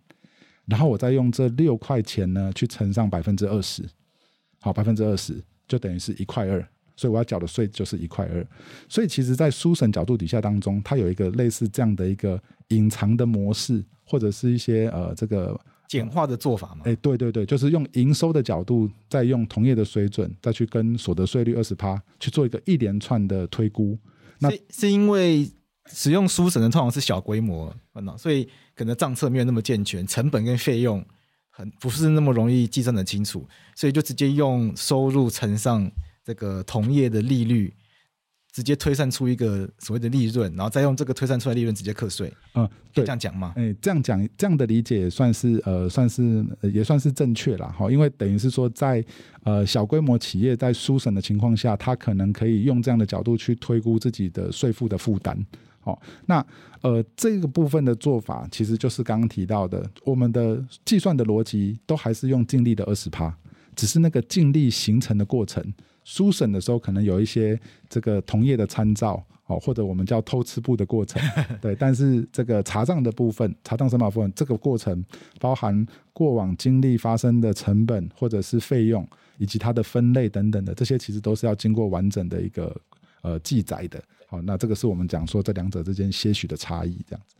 [0.65, 3.83] 然后我再用这六块钱呢去乘上百分之二十，
[4.59, 8.43] 好，百分之二十就等于是一块二，所以我要缴的税就是一块二，
[8.89, 15.59] 所以其实，在书审角度底下当中，它有一个类似这样的一个隐藏的模式，或者是一些呃这个。
[15.93, 16.81] 简化的做法嘛？
[16.85, 23.95] 哎，对对对，就是用营收的角度，再用同业的水准，再去跟所得税率二十趴去做一个一连串的推估。
[24.39, 25.47] 那是，是因为
[25.91, 27.71] 使用书审的通常是小规模，
[28.17, 31.05] 所以可能账册没有那么健全，成本跟费用
[31.51, 35.91] 很不是那么容易计算的清楚，所以就直接用收入乘上
[36.23, 37.71] 这个同业的利率。
[38.53, 42.31] 直接推算出一个所谓的利润，然后再用这个推算出来利润直接课税。
[42.53, 43.51] 嗯，对，这样讲吗？
[43.55, 47.89] 哎，这样讲，这样的理解也算是呃，算是也算是正确了哈。
[47.91, 49.07] 因为等于是说在，在
[49.43, 55.35] 呃小规模企业在书审的情况下，他可能可以用这样的角度去推估自己的税负的负担。
[55.79, 56.45] 好，那
[56.81, 63.35] 呃这个部分的做法，其实就是刚刚提到的，我们的计算的逻辑都还是用净利的二十趴，
[63.75, 65.73] 只是那个净利形成的过程。
[66.03, 71.21] 书审的时候可能有一些这个同业的参照，哦，或者我们叫偷吃步的过程，
[71.61, 71.75] 对。
[71.75, 75.03] 但是这个查账的部分，查账申报部分，这个过程
[75.39, 82.75] 包含过往经历发生的成本或者是费用，以及它的分类等等的，这些其实都是要经过完整的一个
[83.21, 84.01] 呃记载的。
[84.27, 87.35] 好，那这个是我们讲说这两者之间些许的差异，这样子。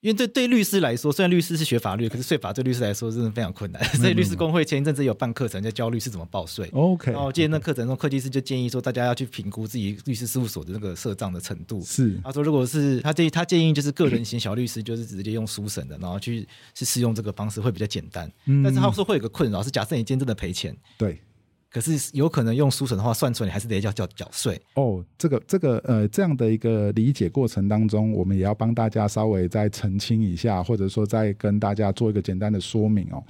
[0.00, 3.82] 因为对对律师来说，虽然律师是学法律，可是税法对律师来说真的非常困难。
[3.96, 6.70] 所以律师工会前一阵子有办课程，在教律师怎么报税。
[6.72, 11.82] OK，然后今天那课程中，会计师就建议说，大家要去评估自己律师事务所的那个设账的程度。
[11.82, 18.30] 是，他说，如果是他建议，他建议就是个人型小律师，就是直接用书审的，然后去是试用这个方式会比较简单。
[18.46, 20.76] 嗯，但是他说会有个困扰，是假设你今天真的赔钱。
[20.96, 21.20] 对。
[21.70, 25.04] 可是有可能用书审的话算出来，你还是得要缴缴税哦。
[25.18, 33.22] 这个这个呃这样的一个理解过程当中，我们也要帮大家稍微再澄清一下，或者说再跟大家做一个简单的说明哦。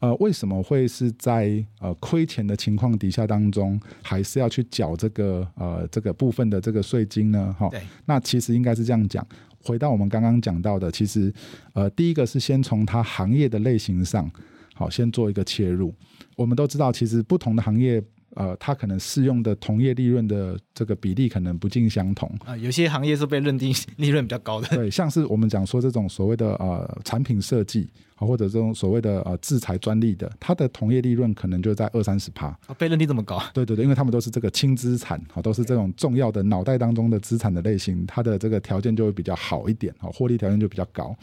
[0.00, 7.56] 呃，为什么会是在呃亏钱的情况底下当中，还是要去缴这个呃这个部分的这个税金呢？
[7.58, 7.70] 哈。
[8.04, 9.26] 那其实应该是这样讲。
[9.64, 11.32] 回到我们刚刚讲到的，其实
[11.72, 14.30] 呃第一个是先从它行业的类型上。
[14.78, 15.92] 好，先做一个切入。
[16.36, 18.00] 我们都知道，其实不同的行业，
[18.36, 22.56] 呃，它可能适用的同业利润的这个比例可能不尽相同啊。
[22.56, 32.46] 有些行业是被认定 利润比较高的，对，像是我们讲说这种所谓的呃产品设计，或者这种所谓的呃制裁专利的，它的同业利润可能就在二三十趴。
[32.46, 33.42] 啊，被认定这么高？
[33.52, 41.16] 对对对，因为他们都是这个轻资产，好，都是这种重要的脑袋当中的资产的类型，它的这个条件就会比较好一点，好，获利条件就比较高。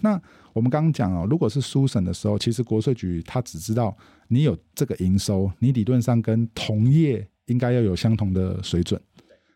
[0.00, 0.20] 那
[0.52, 3.96] 我们刚刚讲哦，如果是书审的时候，其实国税局他只知道
[4.28, 9.00] 你有这个营收，你理论上跟同业应该要有相同的水准，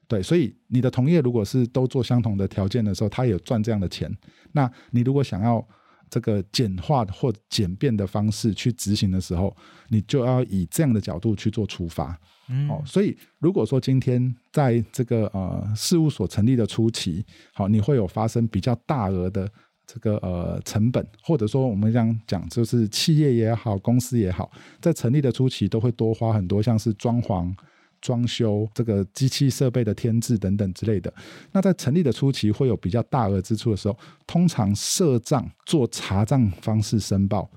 [0.07, 4.11] 对，所以你的同业如果是都做相同的条件的时候，他也赚这样的钱。
[4.53, 5.67] 那你如果想要
[6.09, 9.55] 这个简化或简便的方式去执行的时候，
[9.89, 12.17] 你就要以这样的角度去做出发。
[12.49, 17.25] 嗯，哦，所以如果说今天在这个呃事务所成立的初期，
[17.55, 19.51] 好，你会有发生比较大额的。
[19.87, 27.53] 这个呃成本，或者说我们这样讲，就是企业也好，公司也好，在成立的初期都会多花很多，像是装潢、
[28.01, 31.13] 装修、这个机器设备的添置等等之类的。
[31.53, 37.51] 那在成立的初期会有比较大额支出的时候，通常设账做查账方式申报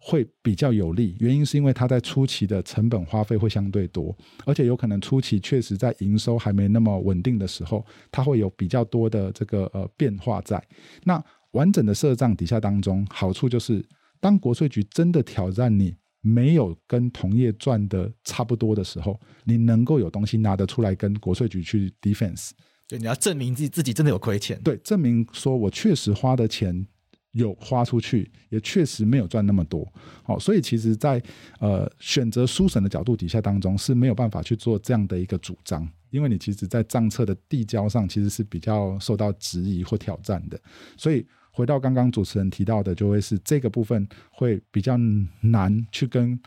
[0.00, 10.60] 会比较有利，原因是因为它在初期的成本花费会相对多，而且有可能初期确实在营收还没那么稳定的时候，它会有比较多的这个呃变化在
[11.04, 11.22] 那。
[11.52, 13.84] 完整的设账底下当中，好处就是，
[14.20, 22.50] 当国税局真的挑战你没有跟同业赚的差不多的时候，你能够有东西拿得出来跟国税局去 defense。
[22.86, 24.60] 对，你要证明自己自己真的有亏钱。
[24.62, 26.86] 对，证明说我确实花的钱
[27.32, 29.86] 有花出去，也确实没有赚那么多。
[30.22, 31.22] 好，所以其实在
[31.60, 35.88] 呃选择书审的角度底下当中是没有办法去做这样的一个主张。
[36.10, 40.58] 因为你其实，在账册的递交上，其实是比较受到质疑或挑战的。
[40.96, 44.96] 所以回到刚刚主持人提到的，就会是这个部分会比较
[45.42, 46.40] 难去跟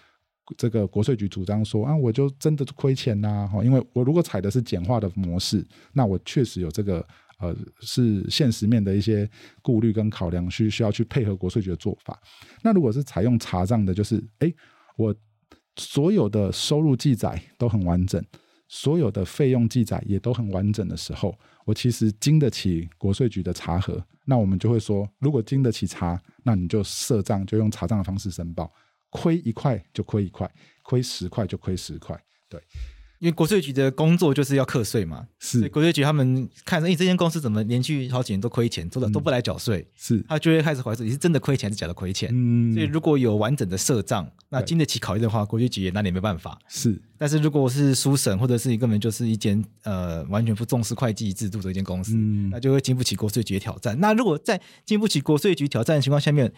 [0.58, 7.08] 这个国税局主张说啊，我就真的亏钱呐，哈，因为我如果采的是简化的模式，那我确实有这个
[7.42, 9.30] 呃是现实面的一些
[9.62, 12.22] 顾虑跟考量，需需要去配合国税局的做法。
[12.62, 14.54] 那如果是采用查账的，就是哎，
[14.96, 15.16] 我
[15.76, 18.24] 所有的收入记载都很完整，
[18.68, 24.02] 所有的费用记载也都很完整的时候，我其实经得起国税局的查核。
[24.26, 28.72] 那我们就会说，如果经得起查，那你就设账，就用查账的方式申报。
[29.10, 30.50] 亏一块就亏一块，
[30.84, 32.18] 亏十块就亏十块，
[32.48, 32.62] 对，
[33.22, 42.32] 因为国税局的工作就是要课税嘛，是国税局他们看着，哎，这间公司怎么连续好几年都亏钱，都都不来缴税，是，他就会开始怀疑你是真的亏钱还是假的亏钱。
[42.34, 46.58] 嗯，所以如果有完整的设账，那经得起考验的话，国税局也拿你没办法。
[46.68, 54.00] 是，但是如果是书审，或者是你根本就是一间呃完全不重视会计制度的一间公司，嗯，那就会经不起国税局的挑战。
[54.00, 56.52] 那如果在经不起国税局挑战的情况下面，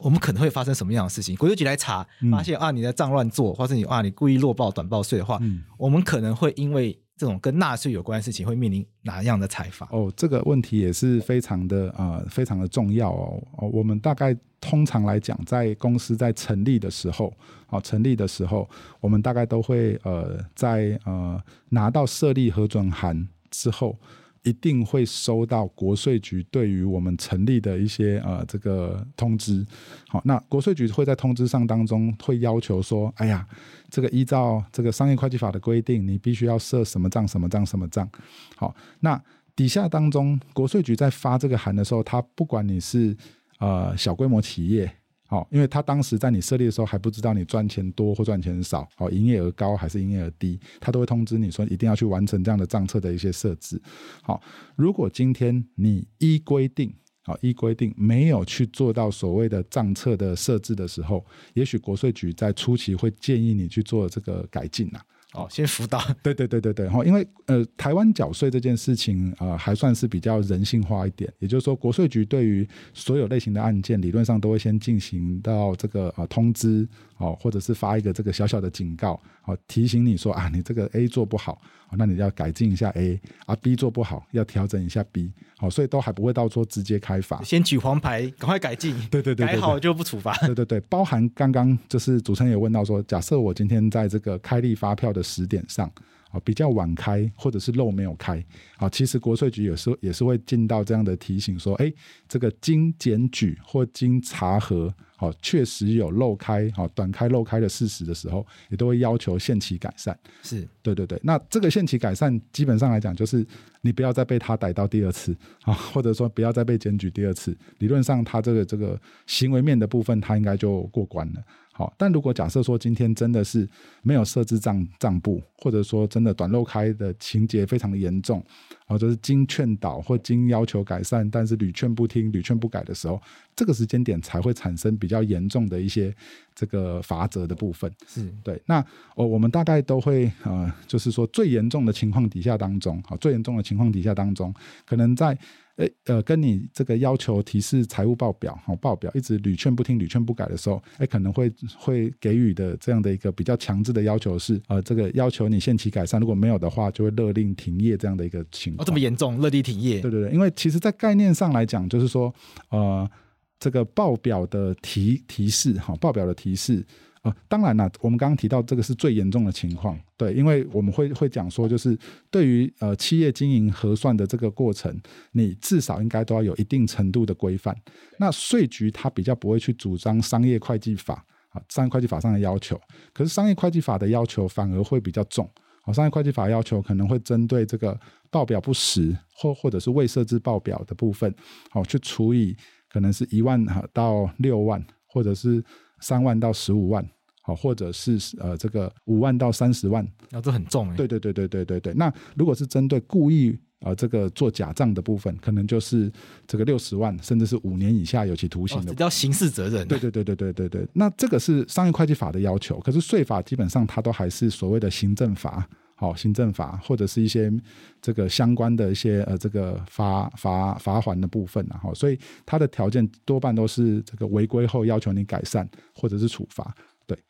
[0.00, 1.36] 我们可能会发生什么样的事情？
[1.36, 9.86] 国税局来查，发现啊你的账乱做，或是你啊你故意漏报短报税的话，嗯，我们可能会因为这种跟纳税有关的事情，会面临哪样的裁罚？
[9.92, 13.42] 哦，这个问题也是非常的呃非常的重要哦。
[13.58, 17.32] 哦，我们大概通常来讲，在公司在成立的时候，
[17.68, 18.68] 哦成立的时候，
[19.00, 21.38] 我们大概都会呃在呃
[21.68, 23.98] 拿到设立核准函之后。
[24.42, 29.66] 一定会收到国税局对于我们成立的一些呃这个通知，
[30.08, 33.46] 好，那国税局会在通知上当中会要求说，哎呀，
[33.90, 38.08] 这个依照这个商业会计法的规定，你必须要设什么账什么账什么账，
[38.56, 39.22] 好，那
[39.54, 43.16] 底下当中国税局在发这个函的时候，他不管你是
[43.58, 44.99] 呃小规模企业。
[45.30, 53.80] 好，因为他当时在你设立的时候还不知道你赚钱多或赚钱少，好，营业额高还是营业额低，他都会通知你说一定要去完成这样的账册的一些设置。
[54.24, 54.42] 好，
[54.74, 61.24] 如果今天你依规定，好，依规定没有去做到所谓的账册的设置的时候，
[61.54, 65.00] 也许国税局在初期会建议你去做这个改进呐。
[65.32, 76.88] 哦，先辅导，对对对对对，哈，因为呃，台湾缴税这件事情啊、呃，还算是比较人性化一点，也就是说，国税局对于所有类型的案件，理论上都会先进行到这个啊、呃、通知，
[77.20, 81.62] 哦，或者是发一个这个小小的警告，哦，提醒你说啊，你这个 A 做不好。
[81.98, 95.90] 那你要改进一下 A，啊 B 做不好要调整一下 B，好，所以都还不会到说直接开罚，先举黄牌，赶快改进， 对对对，改好就不处罚，对对对，包含刚刚就是主持人也问到说，假设我今天在这个开立发票的时点上，
[96.30, 98.44] 啊比较晚开，或者是漏没有开，
[98.76, 101.92] 啊其实国税局有时候也是会尽到这样的提醒说，哎，
[102.28, 104.92] 这个经检举或经查核。
[105.16, 110.18] 好，确实有漏开，好短开漏开的事实的时候，也都会要求限期改善。
[110.42, 111.20] 是对对对。
[111.22, 113.46] 那这个限期改善，基本上来讲，就是
[113.82, 117.54] 你不要再被他逮到第二次啊，或者说不要再被检举第二次。
[117.80, 121.44] 理论上，他这个这个行为面的部分，他应该就过关了。
[121.80, 123.66] 好，但如果假设说今天真的是
[124.02, 128.44] 没有设置账账簿，或者说真的短漏开的情节非常的严重。
[128.86, 133.22] 或者是经劝导或经要求改善，但是屡劝不听、屡劝不改的时候，
[133.54, 136.12] 这个时间点才会产生比较严重的一些
[136.56, 137.88] 这个罚则的部分。
[138.08, 138.60] 是对。
[138.66, 144.52] 那我我们大概都会呃，就是说最严重的情况底下当中，好，最严重的情况底下当中，
[144.84, 145.38] 可能在。
[145.80, 158.84] 诶，呃，跟你这个要求提示财务报表，好，报表一直屡劝不听、屡劝不改的时候，诶，可能会会给予的这样的一个比较强制的要求是，呃，这个要求你限期改善，如果没有的话，就会勒令停业这样的一个情况。
[158.84, 160.00] 哦，这么严重，勒令停业？
[160.00, 162.32] 对对对，因为其实，在概念上来讲，就是说，
[162.68, 163.10] 呃，
[163.58, 166.84] 这个报表的提提示，哈，报表的提示。
[167.22, 171.94] 啊、呃，当然了，我们刚刚提到这个是最严重的情况，对，因为我们会会讲说，就是
[172.30, 174.98] 对于呃企业经营核算的这个过程，
[175.32, 177.76] 你至少应该都要有一定程度的规范。
[178.18, 182.80] 那税局它比较不会去主张商业会计法啊，商业会计法上的要求，
[183.12, 185.46] 可是商业会计法的要求反而会比较重。
[185.82, 188.00] 好，商业会计法要求可能会针对这个
[188.30, 191.34] 报表不实或或者是未设置报表的部分，
[191.68, 192.56] 好，去除以
[192.88, 193.62] 可能是一万
[193.92, 195.62] 到六万，或者是。
[196.00, 197.06] 三万到十五万，
[197.42, 200.96] 好，或者是呃这个五万到三十万，那这很重哎。
[200.96, 201.94] 对对对对对对对。
[201.94, 206.10] 那如果是针对故意呃这个做假账的部分，可能就是
[206.46, 208.86] 这个六十万，甚至是五年以下有期徒刑的。
[208.86, 209.86] 这叫刑事责任。
[209.86, 210.88] 对对对对对对对。
[210.92, 215.68] 那这个是商业会计法的要求，可是税法基本上它都还是所谓的行政法。
[216.00, 217.52] 好，行政法或者是一些
[218.00, 226.74] 这个相关的一些呃这个罚罚罚款的部分，然后所以它的条件多半都是这个违规后要求你改善或者是处罚。
[227.06, 227.22] 对，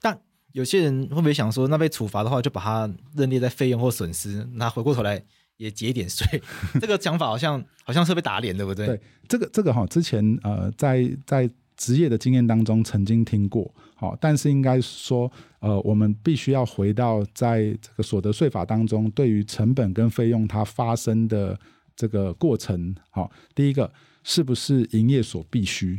[0.00, 0.18] 但
[0.52, 5.22] 有些人会不会想说，那被处罚的话，就把它认列在费用或损失，那回过头来
[5.58, 6.42] 也节一点税？
[6.80, 8.86] 这个讲法好像好像是被打脸，对不对？
[8.86, 11.50] 对，这个这个哈，之前呃在在。
[11.78, 15.30] 职业的经验当中曾经听过，好，但是应该说，
[15.60, 21.58] 呃，我们必须要回到在这个所得税法当中，对于成本跟费用它发生的
[21.96, 23.90] 这个过程，好，第一个
[24.22, 25.98] 是不是营业所必须？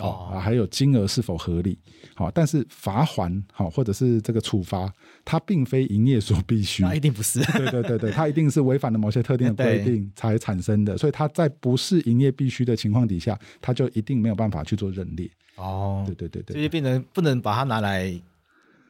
[0.00, 1.78] 哦，还有金额是否合理？
[2.14, 4.92] 好，但是罚还好，或者是这个处罚，
[5.24, 7.40] 它并非营业所必须，那一定不是。
[7.52, 15.30] 对对对对，它一定是违反了某些特定的规定才产生的，所以它在不是营业必须的情况底下，它就一定没有办法去做认列。
[15.56, 18.12] 哦，对对对对，所以变成不能把它拿来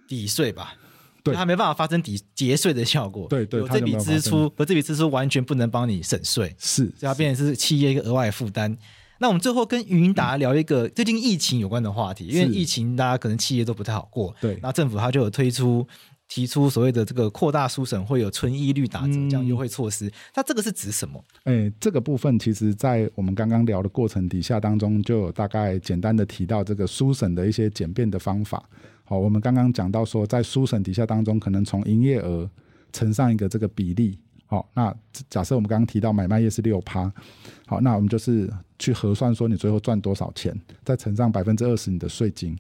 [0.07, 0.75] 抵税吧？
[1.23, 3.27] 对，它没办法发生抵节税的效果。
[3.29, 8.75] 对对，有这笔支出，而这笔支出完全不能帮你省税，是，所以它变成是企业一个额外负担。
[9.19, 14.59] 那我们最后跟云达聊一个最近疫情有关的话题，因为疫情大家可能企业都不太好过，对。
[14.63, 15.87] 那政府它就有推出
[16.29, 21.25] 提出所谓的这个扩大书审会有春一率打折这样优惠措施，那这个是指什么？
[21.45, 28.63] 哎，这个部分其实在我们刚刚聊的过程底下当中，就有大概简单的提到这个书审的一些简便的方法。
[29.05, 32.49] 好，我们刚刚讲到说，在书审底下当中，可能从营业额
[32.93, 34.19] 乘上一个这个比例。
[34.45, 34.95] 好，那
[35.31, 37.11] 假设我们刚刚提到买卖业是六趴，
[37.69, 42.59] 好，那我们就是去核算说你最后赚多少钱，再乘上百分之二十你的税金，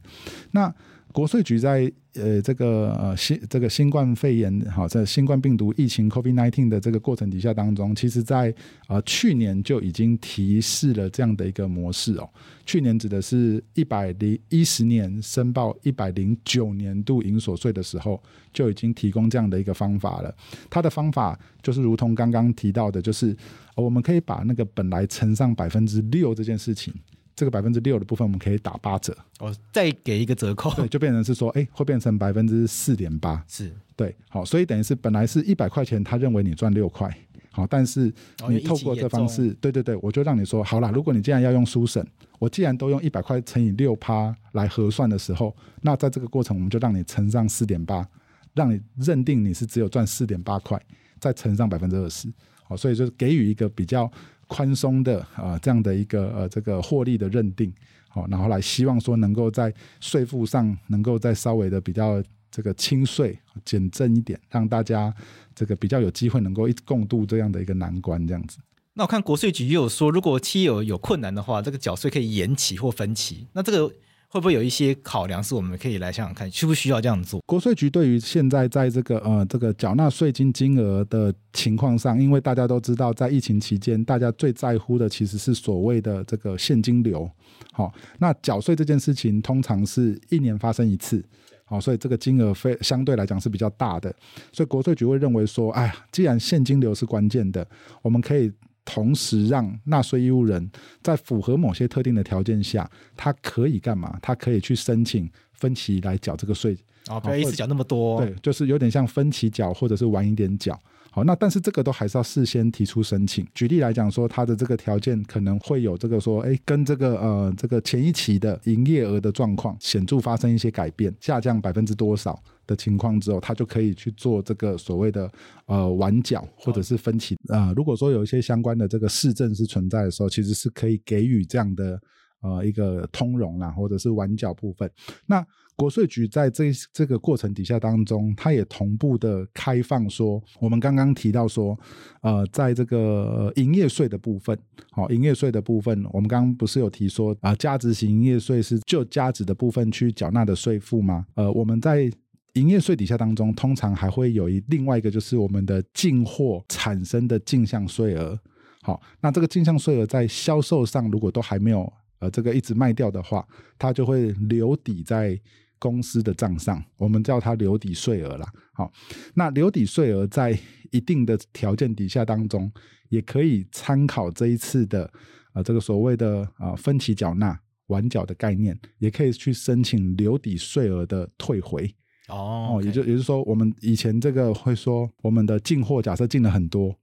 [0.53, 0.73] 那。
[1.19, 8.55] 国税局在呃这个呃新这个新冠肺炎好在新冠病毒疫情 COVID-19 的这个过程底下当中，其实在
[8.87, 12.31] 呃去年就已经提示了这样的一个模式哦。
[12.65, 20.33] 去年指的是一百零一十年申报一百零九年度营所税的时候，就已经提供这样的一个方法了。
[20.71, 23.37] 它的方法就是如同刚刚提到的，就是
[23.75, 26.95] 我们可以把那个本来乘上百分之六这件事情。
[27.39, 29.17] 这个百分之六的部分，我们可以打八折。
[29.39, 33.73] 哦，再给一个折扣，对，就变成是说，哎，会变成百分之四点八，是。
[33.95, 37.09] 对，好，所以等于是本来是一百块钱，他认为你赚六块，
[37.53, 38.13] 好，但是
[38.49, 42.05] 你透过这方式，对对对，我就让你说，好啦，如果你既然要用书审，
[42.41, 48.05] 我既然都用一百块乘以六趴来核算的时候，那在这个过程，我们就让你乘上四点八，
[48.53, 50.81] 让你认定你是只有赚四点八块，
[51.21, 52.29] 再乘上百分之二十，
[52.65, 54.11] 好，所以就是给予一个比较。
[54.49, 57.73] 宽松的啊、这样的一个呃，这个获利的认定，
[58.09, 62.21] 好，然后来希望说能够在税负上能够再稍微的比较
[62.51, 65.15] 这个轻税减征一点，让大家
[65.55, 68.59] 这个比较有机会能够一共度这样的一个难关，这样子。
[68.95, 73.95] 那我看国税局也有说，如果企业有困难的话，这个缴税可以延期或分期，那这个。
[74.31, 77.41] 会不会有一些考量是我们可以来想想看，需不需要这样做？
[77.47, 87.29] 国税局对于现在在这个呃这个缴纳税金金额的情况上，因为大家都知道，在疫情期间，大家最在乎的其实是所谓的这个现金流。
[87.73, 91.25] 好，那缴税这件事情通常是一年发生一次，
[91.65, 94.15] 好，所以这个金额非相对来讲是比较大的，
[94.53, 97.67] 所以国税局会认为说，哎呀，既然现金流是关键的，
[98.03, 98.53] 我们可以。
[98.89, 100.71] 同时，让纳税义务人
[101.03, 104.19] 在符合某些特定的条件下，他可以干嘛？
[104.23, 106.75] 他可以去申请分期来缴这个税。
[107.11, 108.25] 哦，不要一次缴那么多。
[108.25, 110.79] 对，就是有点像分期缴，或者是晚一点缴。
[111.11, 113.47] 好，那但是这个都还是要事先提出申请。
[113.55, 125.29] 举例来讲说，他的这个条件可能会有这个说，哎，跟这个呃这个前一期的营业额的状况显著发生一些改变，下降百分之多少的情况之后，他就可以去做这个所谓的
[125.67, 127.75] 呃晚缴或者是分期啊、呃。
[127.75, 132.01] 如果说有一些相关的这个市政是存在的时候，其实是可以给予这样的
[132.43, 134.89] 呃一个通融啦，或者是晚缴部分。
[135.27, 135.45] 那
[135.75, 141.79] 国税局在这这个过程底下当中，它也同步的开放说，我们刚刚提到说，
[142.21, 144.59] 呃，在这个营业税的部分，
[144.91, 151.25] 好，营业税的部分，我们刚刚不是有提说啊，价值型营业税是就价值的部分去缴纳的税负吗？
[151.37, 152.11] 呃，我们在
[152.55, 158.39] 营业税底下当中，通常还会有一另外一个，就是我们的进货产生的进项税额。
[158.83, 163.47] 好，那这个进项税额在销售上如果都还没有呃这个一直卖掉的话，
[163.79, 165.41] 它就会留抵在。
[165.81, 168.53] 公司的账上，我们叫它留抵税额啦。
[168.73, 168.93] 好，
[169.35, 170.59] 那留抵税额在
[170.91, 172.69] 一定的条件底下当中，
[173.11, 175.09] 也可以参考这一次的、
[175.55, 181.95] 呃、这个所谓的啊、呃、分期缴纳晚缴的概念，也可以去申请留抵税额的退回。
[182.29, 186.95] 哦，哦，也就也就是说，我们以前这个会说，我们的进货假设进了很多，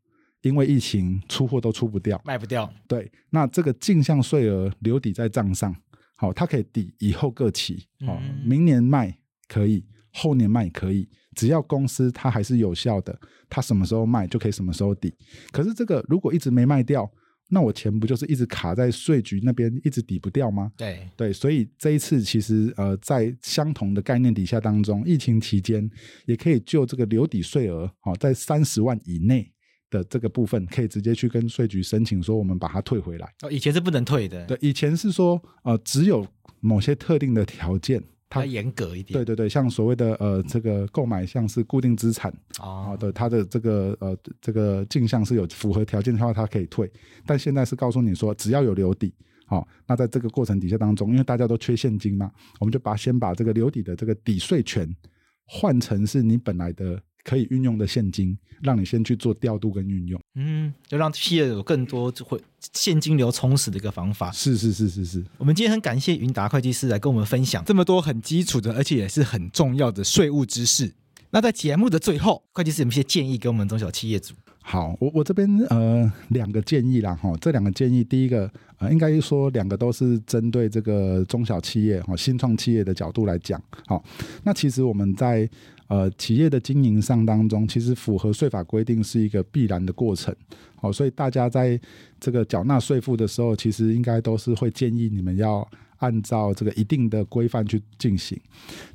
[0.41, 2.71] 因为疫情出货都出不掉，卖不掉。
[2.87, 5.75] 对，那这个进项税额留抵在账上。
[6.17, 9.17] 好，它可以抵以后各期，哦，明年卖
[9.49, 13.19] 可以，后年卖可以，只要公司它还是有效的，
[13.49, 15.13] 它什么时候卖就可以什么时候抵。
[15.51, 17.11] 可是这个如果一直没卖掉，
[17.49, 20.71] 那我钱不就是一直卡在税局那边，一直抵不掉吗？
[20.75, 25.89] 对对，所以这一次其实呃，在相同的概念底下当中，疫情期间
[26.25, 29.51] 也可以就这个留抵税额，好，在三十万以内。
[29.91, 33.33] 的这个部分可以直接去跟税局申请说，我们把它退回来。
[33.43, 34.43] 哦，以前是不能退的。
[34.47, 36.25] 对，以前是说，呃，只有
[36.59, 38.01] 某些特定的条件。
[38.29, 46.91] 它严格一点，对对对，像所谓的呃，这个购买像是固定资产啊的，它的这个呃这个进项是有符合条件的话，它可以退。
[47.25, 49.13] 但现在是告诉你说，只要有留底，
[49.45, 54.87] 好，那在这个过程底下当中，因为大家都缺现金嘛，我们就把先把这个留底的这个抵税权
[55.45, 57.01] 换成是你本来的。
[57.25, 62.39] 可以运用的现金，让你先去做调度跟运用，嗯，就让企业有更多会
[62.71, 64.31] 现金流充实的一个方法。
[64.31, 65.25] 是是是是是。
[65.39, 70.93] 我们今天很感谢云达会计师来跟我们分享这么多很基础的，而且也是很重要的税务知识。
[71.31, 74.35] 那在节目的最后，会计师有没有些建议给我们中小企业主？
[74.61, 83.61] 好，我我这边呃两个建议啦哈，这两个建议，第一个呃应该说两个都是针对这个中小企业哈新创企业的角度来讲。
[83.87, 84.03] 好，
[84.43, 85.49] 那其实我们在。
[85.87, 90.35] 呃，企业的经营上当中，其实符合税法规定是一个必然的过程。
[90.75, 91.79] 好，所以大家在
[92.19, 95.67] 这个缴纳税负的时候，其实应该都是会建议你们要
[95.97, 98.39] 按照这个一定的规范去进行。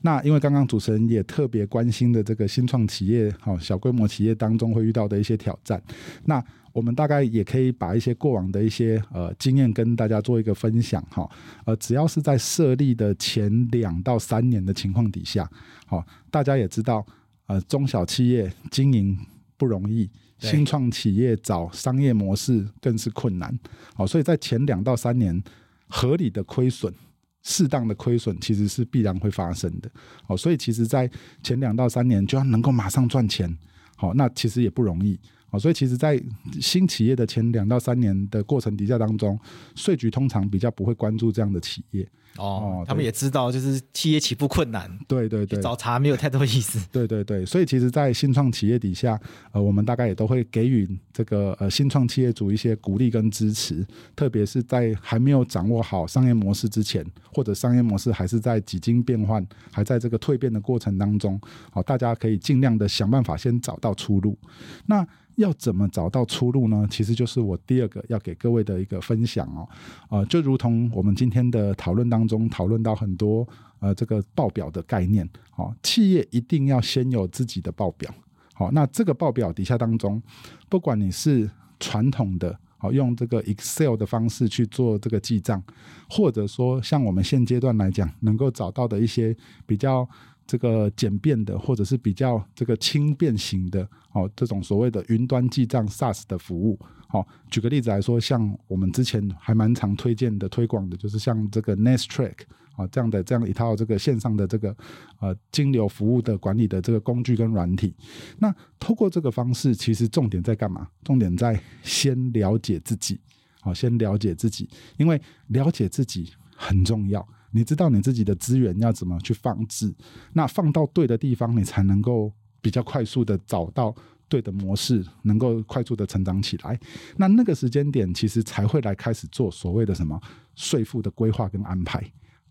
[0.03, 5.83] 那因为刚刚主持人也特别关心的这个新创企业，好，小规模企业当中会遇到的一些挑战，
[6.25, 6.45] 那。
[6.73, 11.29] 我们大概也可以把一些过往的一些呃经验跟大家做一个分享哈，
[11.65, 15.51] 呃，只要是在设立的前两到三年的情况底下，
[15.87, 17.05] 好，大家也知道，
[17.47, 19.19] 呃，中小企业经营
[19.57, 20.09] 不容易，
[20.39, 23.59] 新创企业找商业模式更是困难，
[23.95, 25.43] 好，所以在前两到三年
[25.89, 26.95] 合理的亏损、
[27.43, 29.91] 适当的亏损其实是必然会发生的，
[30.25, 31.11] 好，所以其实在
[31.43, 33.53] 前两到三年就要能够马上赚钱，
[33.97, 35.19] 好，那其实也不容易。
[35.51, 36.21] 哦，所以其实，在
[36.61, 39.39] 新企业的前两到三年的过程底下当中，
[39.75, 42.09] 税局通常比较不会关注这样的企业。
[42.37, 46.79] 哦，他们也知道，就是企业起步困难，对对对，找茬没有太多意思。
[46.93, 49.21] 对对对，所以其实，在新创企业底下，
[49.51, 53.85] 呃，我们大概也都会给予这个呃新创企业主一些鼓励跟支持，
[54.15, 61.39] 特别是在还没有掌握好商业模式之前，或者商业模式还是在几经变换，还在这个蜕变的过程当中，
[61.73, 64.39] 好，大家可以尽量的想办法先找到出路。
[64.87, 65.05] 那
[65.41, 66.87] 要怎么找到出路呢？
[66.91, 69.69] 其实就是我第二个要给各位的一个分享哦，
[70.09, 73.47] 呃，就如同我们今天的讨论当中讨论到很多
[73.81, 78.15] 呃这个报表的概念，好，企业一定要先有自己的报表，
[78.55, 80.23] 好，那这个报表底下当中，
[80.69, 85.63] 不管你是传统的，好，用这个 Excel 的方式去做这个记账，
[86.09, 89.37] 或者说像我们现阶段来讲能够找到的一些
[89.67, 90.09] 比较。
[90.51, 96.77] 这个简便的，或者是比较这个轻便型的，哦，这种所谓的云端记账 SaaS 的服务，
[97.07, 102.35] 好，举个例子来说，像我们之前还蛮常推荐的、推广的，就是像这个 NestTrack
[102.75, 104.77] 啊这样的这样一套这个线上的这个
[105.21, 107.95] 呃金流服务的管理的这个工具跟软体。
[108.41, 110.89] 那透过这个方式，其实重点在干嘛？
[111.05, 113.21] 重点在先了解自己，
[113.61, 117.25] 好，先了解自己，因为了解自己很重要。
[117.51, 119.95] 你知道你自己的资源要怎么去放置，
[120.33, 123.95] 那放到对的地方，你才能够比较快速的找到
[124.29, 126.79] 对的模式，能够快速的成长起来。
[127.17, 130.21] 那那个时间点，其实才会来开始做所谓的什么
[130.55, 132.03] 税负的规划跟安排。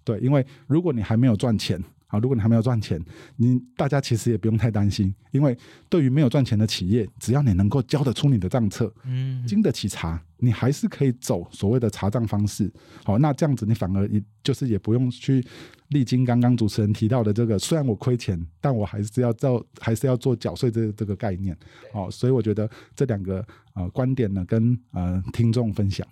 [0.04, 1.84] 对，因为如果你还没有赚钱。
[2.12, 3.00] 好，如果你还没有赚钱，
[3.38, 5.56] 你大家其实也不用太担心，因为
[5.88, 12.68] 对于没有赚钱的企业，只要你能够交得出你的账册，嗯，经得起查，你还是可以走所谓的查账方式。
[13.04, 15.46] 好，那这样子你反而也就是也不用去
[15.90, 21.56] 历经刚刚主持人提到的这个，虽然我亏钱，但我还是要照，还是要做缴税这这个概念。
[21.94, 23.46] 好，所以我觉得这两个
[23.76, 26.08] 呃观点呢，跟呃听众分享，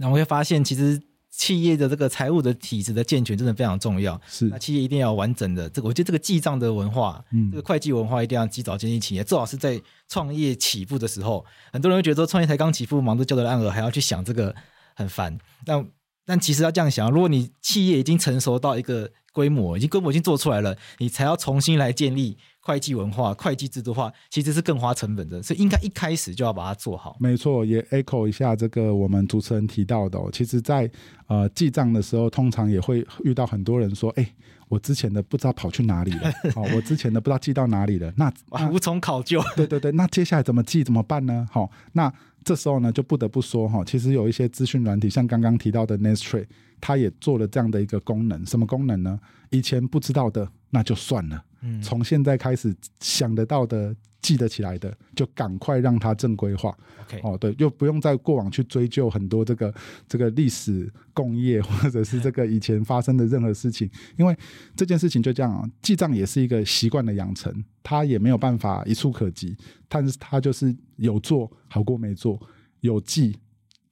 [0.00, 1.00] 那我会发现其实。
[1.38, 4.20] 企业的这个财务的体制的健全真的非常重要。
[4.28, 9.22] 是，那企业一定要完整的这个，我觉得这个记账的文化，嗯，这个会计文化一定要及早建立起来。
[9.22, 14.52] 最好是在创业起步的时候，很多人会觉得说，创业才刚起步，忙着交的案额，还要去想这个
[14.96, 15.38] 很烦。
[15.64, 15.86] 但
[16.28, 22.36] 但其实要这样想，如果你企业已经成熟到一个规模，已经规模已经做出来了，你才要重新来建立。
[22.60, 27.16] 会计文化、会计制度化，其实是更花成本的，所以应该一开始就要把它做好。
[27.18, 30.92] 没错，也 echo 一下这个我们主持人提到的，哦，其实在，在
[31.28, 34.34] 呃记账的时候，通常也会遇到很多人说：“哎，
[34.68, 38.12] 我之前的不知道跑去哪里了， 哦，我之前的不知道记到哪里了。
[38.18, 39.42] 那”那无从考究。
[39.56, 41.48] 对对对，那接下来怎么记怎么办呢？
[41.50, 42.12] 好，哦，那
[42.44, 46.46] 这时候呢，就不得不说哈，其实有一些资讯软体，像刚刚提到的 Nestray，
[46.80, 48.44] 它也做了这样的一个功能。
[48.46, 49.20] 什么功能呢？
[49.50, 51.44] 以前不知道的，那就算了。
[51.82, 56.76] 从现在开始想得到的、记得起来的，就赶快让它正规化。
[57.02, 59.74] OK，哦，对，就不用再过往去追究很多这个
[60.06, 64.36] 这个历史共业或者是这个以前发生的任何事情，因为
[64.76, 67.52] 这件事情就这样啊，记账也是一个习惯的养成，
[67.82, 69.56] 它也没有办法一触可及，
[69.88, 72.40] 但是它就是有做好过没做，
[72.80, 73.36] 有记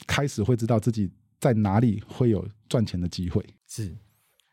[0.06, 1.10] 开始会知道自己
[1.40, 3.44] 在哪里会有赚钱的机会。
[3.66, 3.96] 是。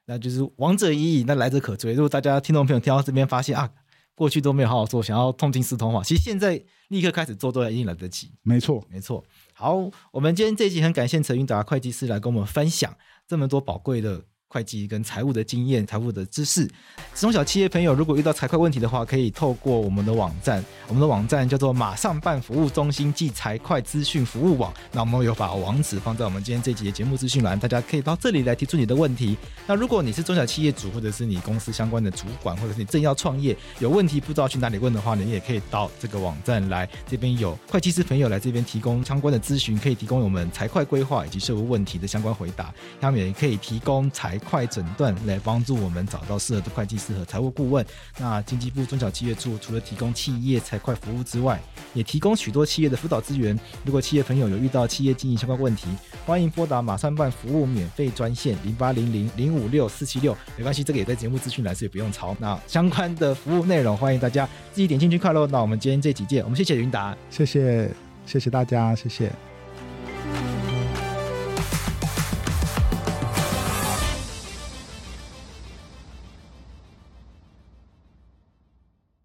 [0.05, 1.93] 那就是王者已矣，那来者可追。
[1.93, 3.69] 如果大家听众朋友听到这边发现啊，
[4.15, 8.31] 过去都没有好好做，想要痛定思痛的话，其实现在立刻开始做都已经来得及。
[8.41, 9.23] 没错，没错。
[9.53, 12.95] 好，我们今天这一集很感谢陈云达会计师来跟我们分享
[13.27, 14.23] 这么多宝贵的。
[14.53, 16.69] 会计跟财务的经验、财务的知识，
[17.15, 24.71] 中小企业朋友如果遇到财会问题的话，可以透过我们的网站，我们的网站叫做马上办服务中心暨财会资讯服务网。
[24.91, 29.35] 那我们有把网址放在我们今天这集的节目资讯栏，大家可以到这里来提出你的问题。
[29.65, 42.71] 那如果你是中小企业主，或者是你公司相关的主管，或者是你正要创业，有问题不知道去哪里问的话呢，你也可以到这个网站来，这边有会计师朋友来这边提供相关的咨询，可以提供我们财会规划以及税务问题的相关回答。
[43.01, 44.39] 他们也可以提供财。
[44.43, 47.85] 快诊断来帮助我们找到适合的会计师和财务顾问。
[48.19, 51.59] 那经济部中小企业处除了提供企业财会服务之外，
[51.93, 53.57] 也提供许多企业的辅导资源。
[53.85, 55.87] 如果企业朋友有遇到企业经营相关问题，
[56.25, 60.35] 欢迎拨打马上办服务免费专线零八零零零五六四七六。
[60.57, 62.35] 没关系，这个也在节目资讯栏，所以不用抄。
[62.39, 65.47] 那相关的服务内容，欢迎大家自己点进去看喽。
[65.47, 67.89] 那我们今天这几件，我们谢谢云达，谢谢
[68.25, 69.52] 谢谢大家，谢谢。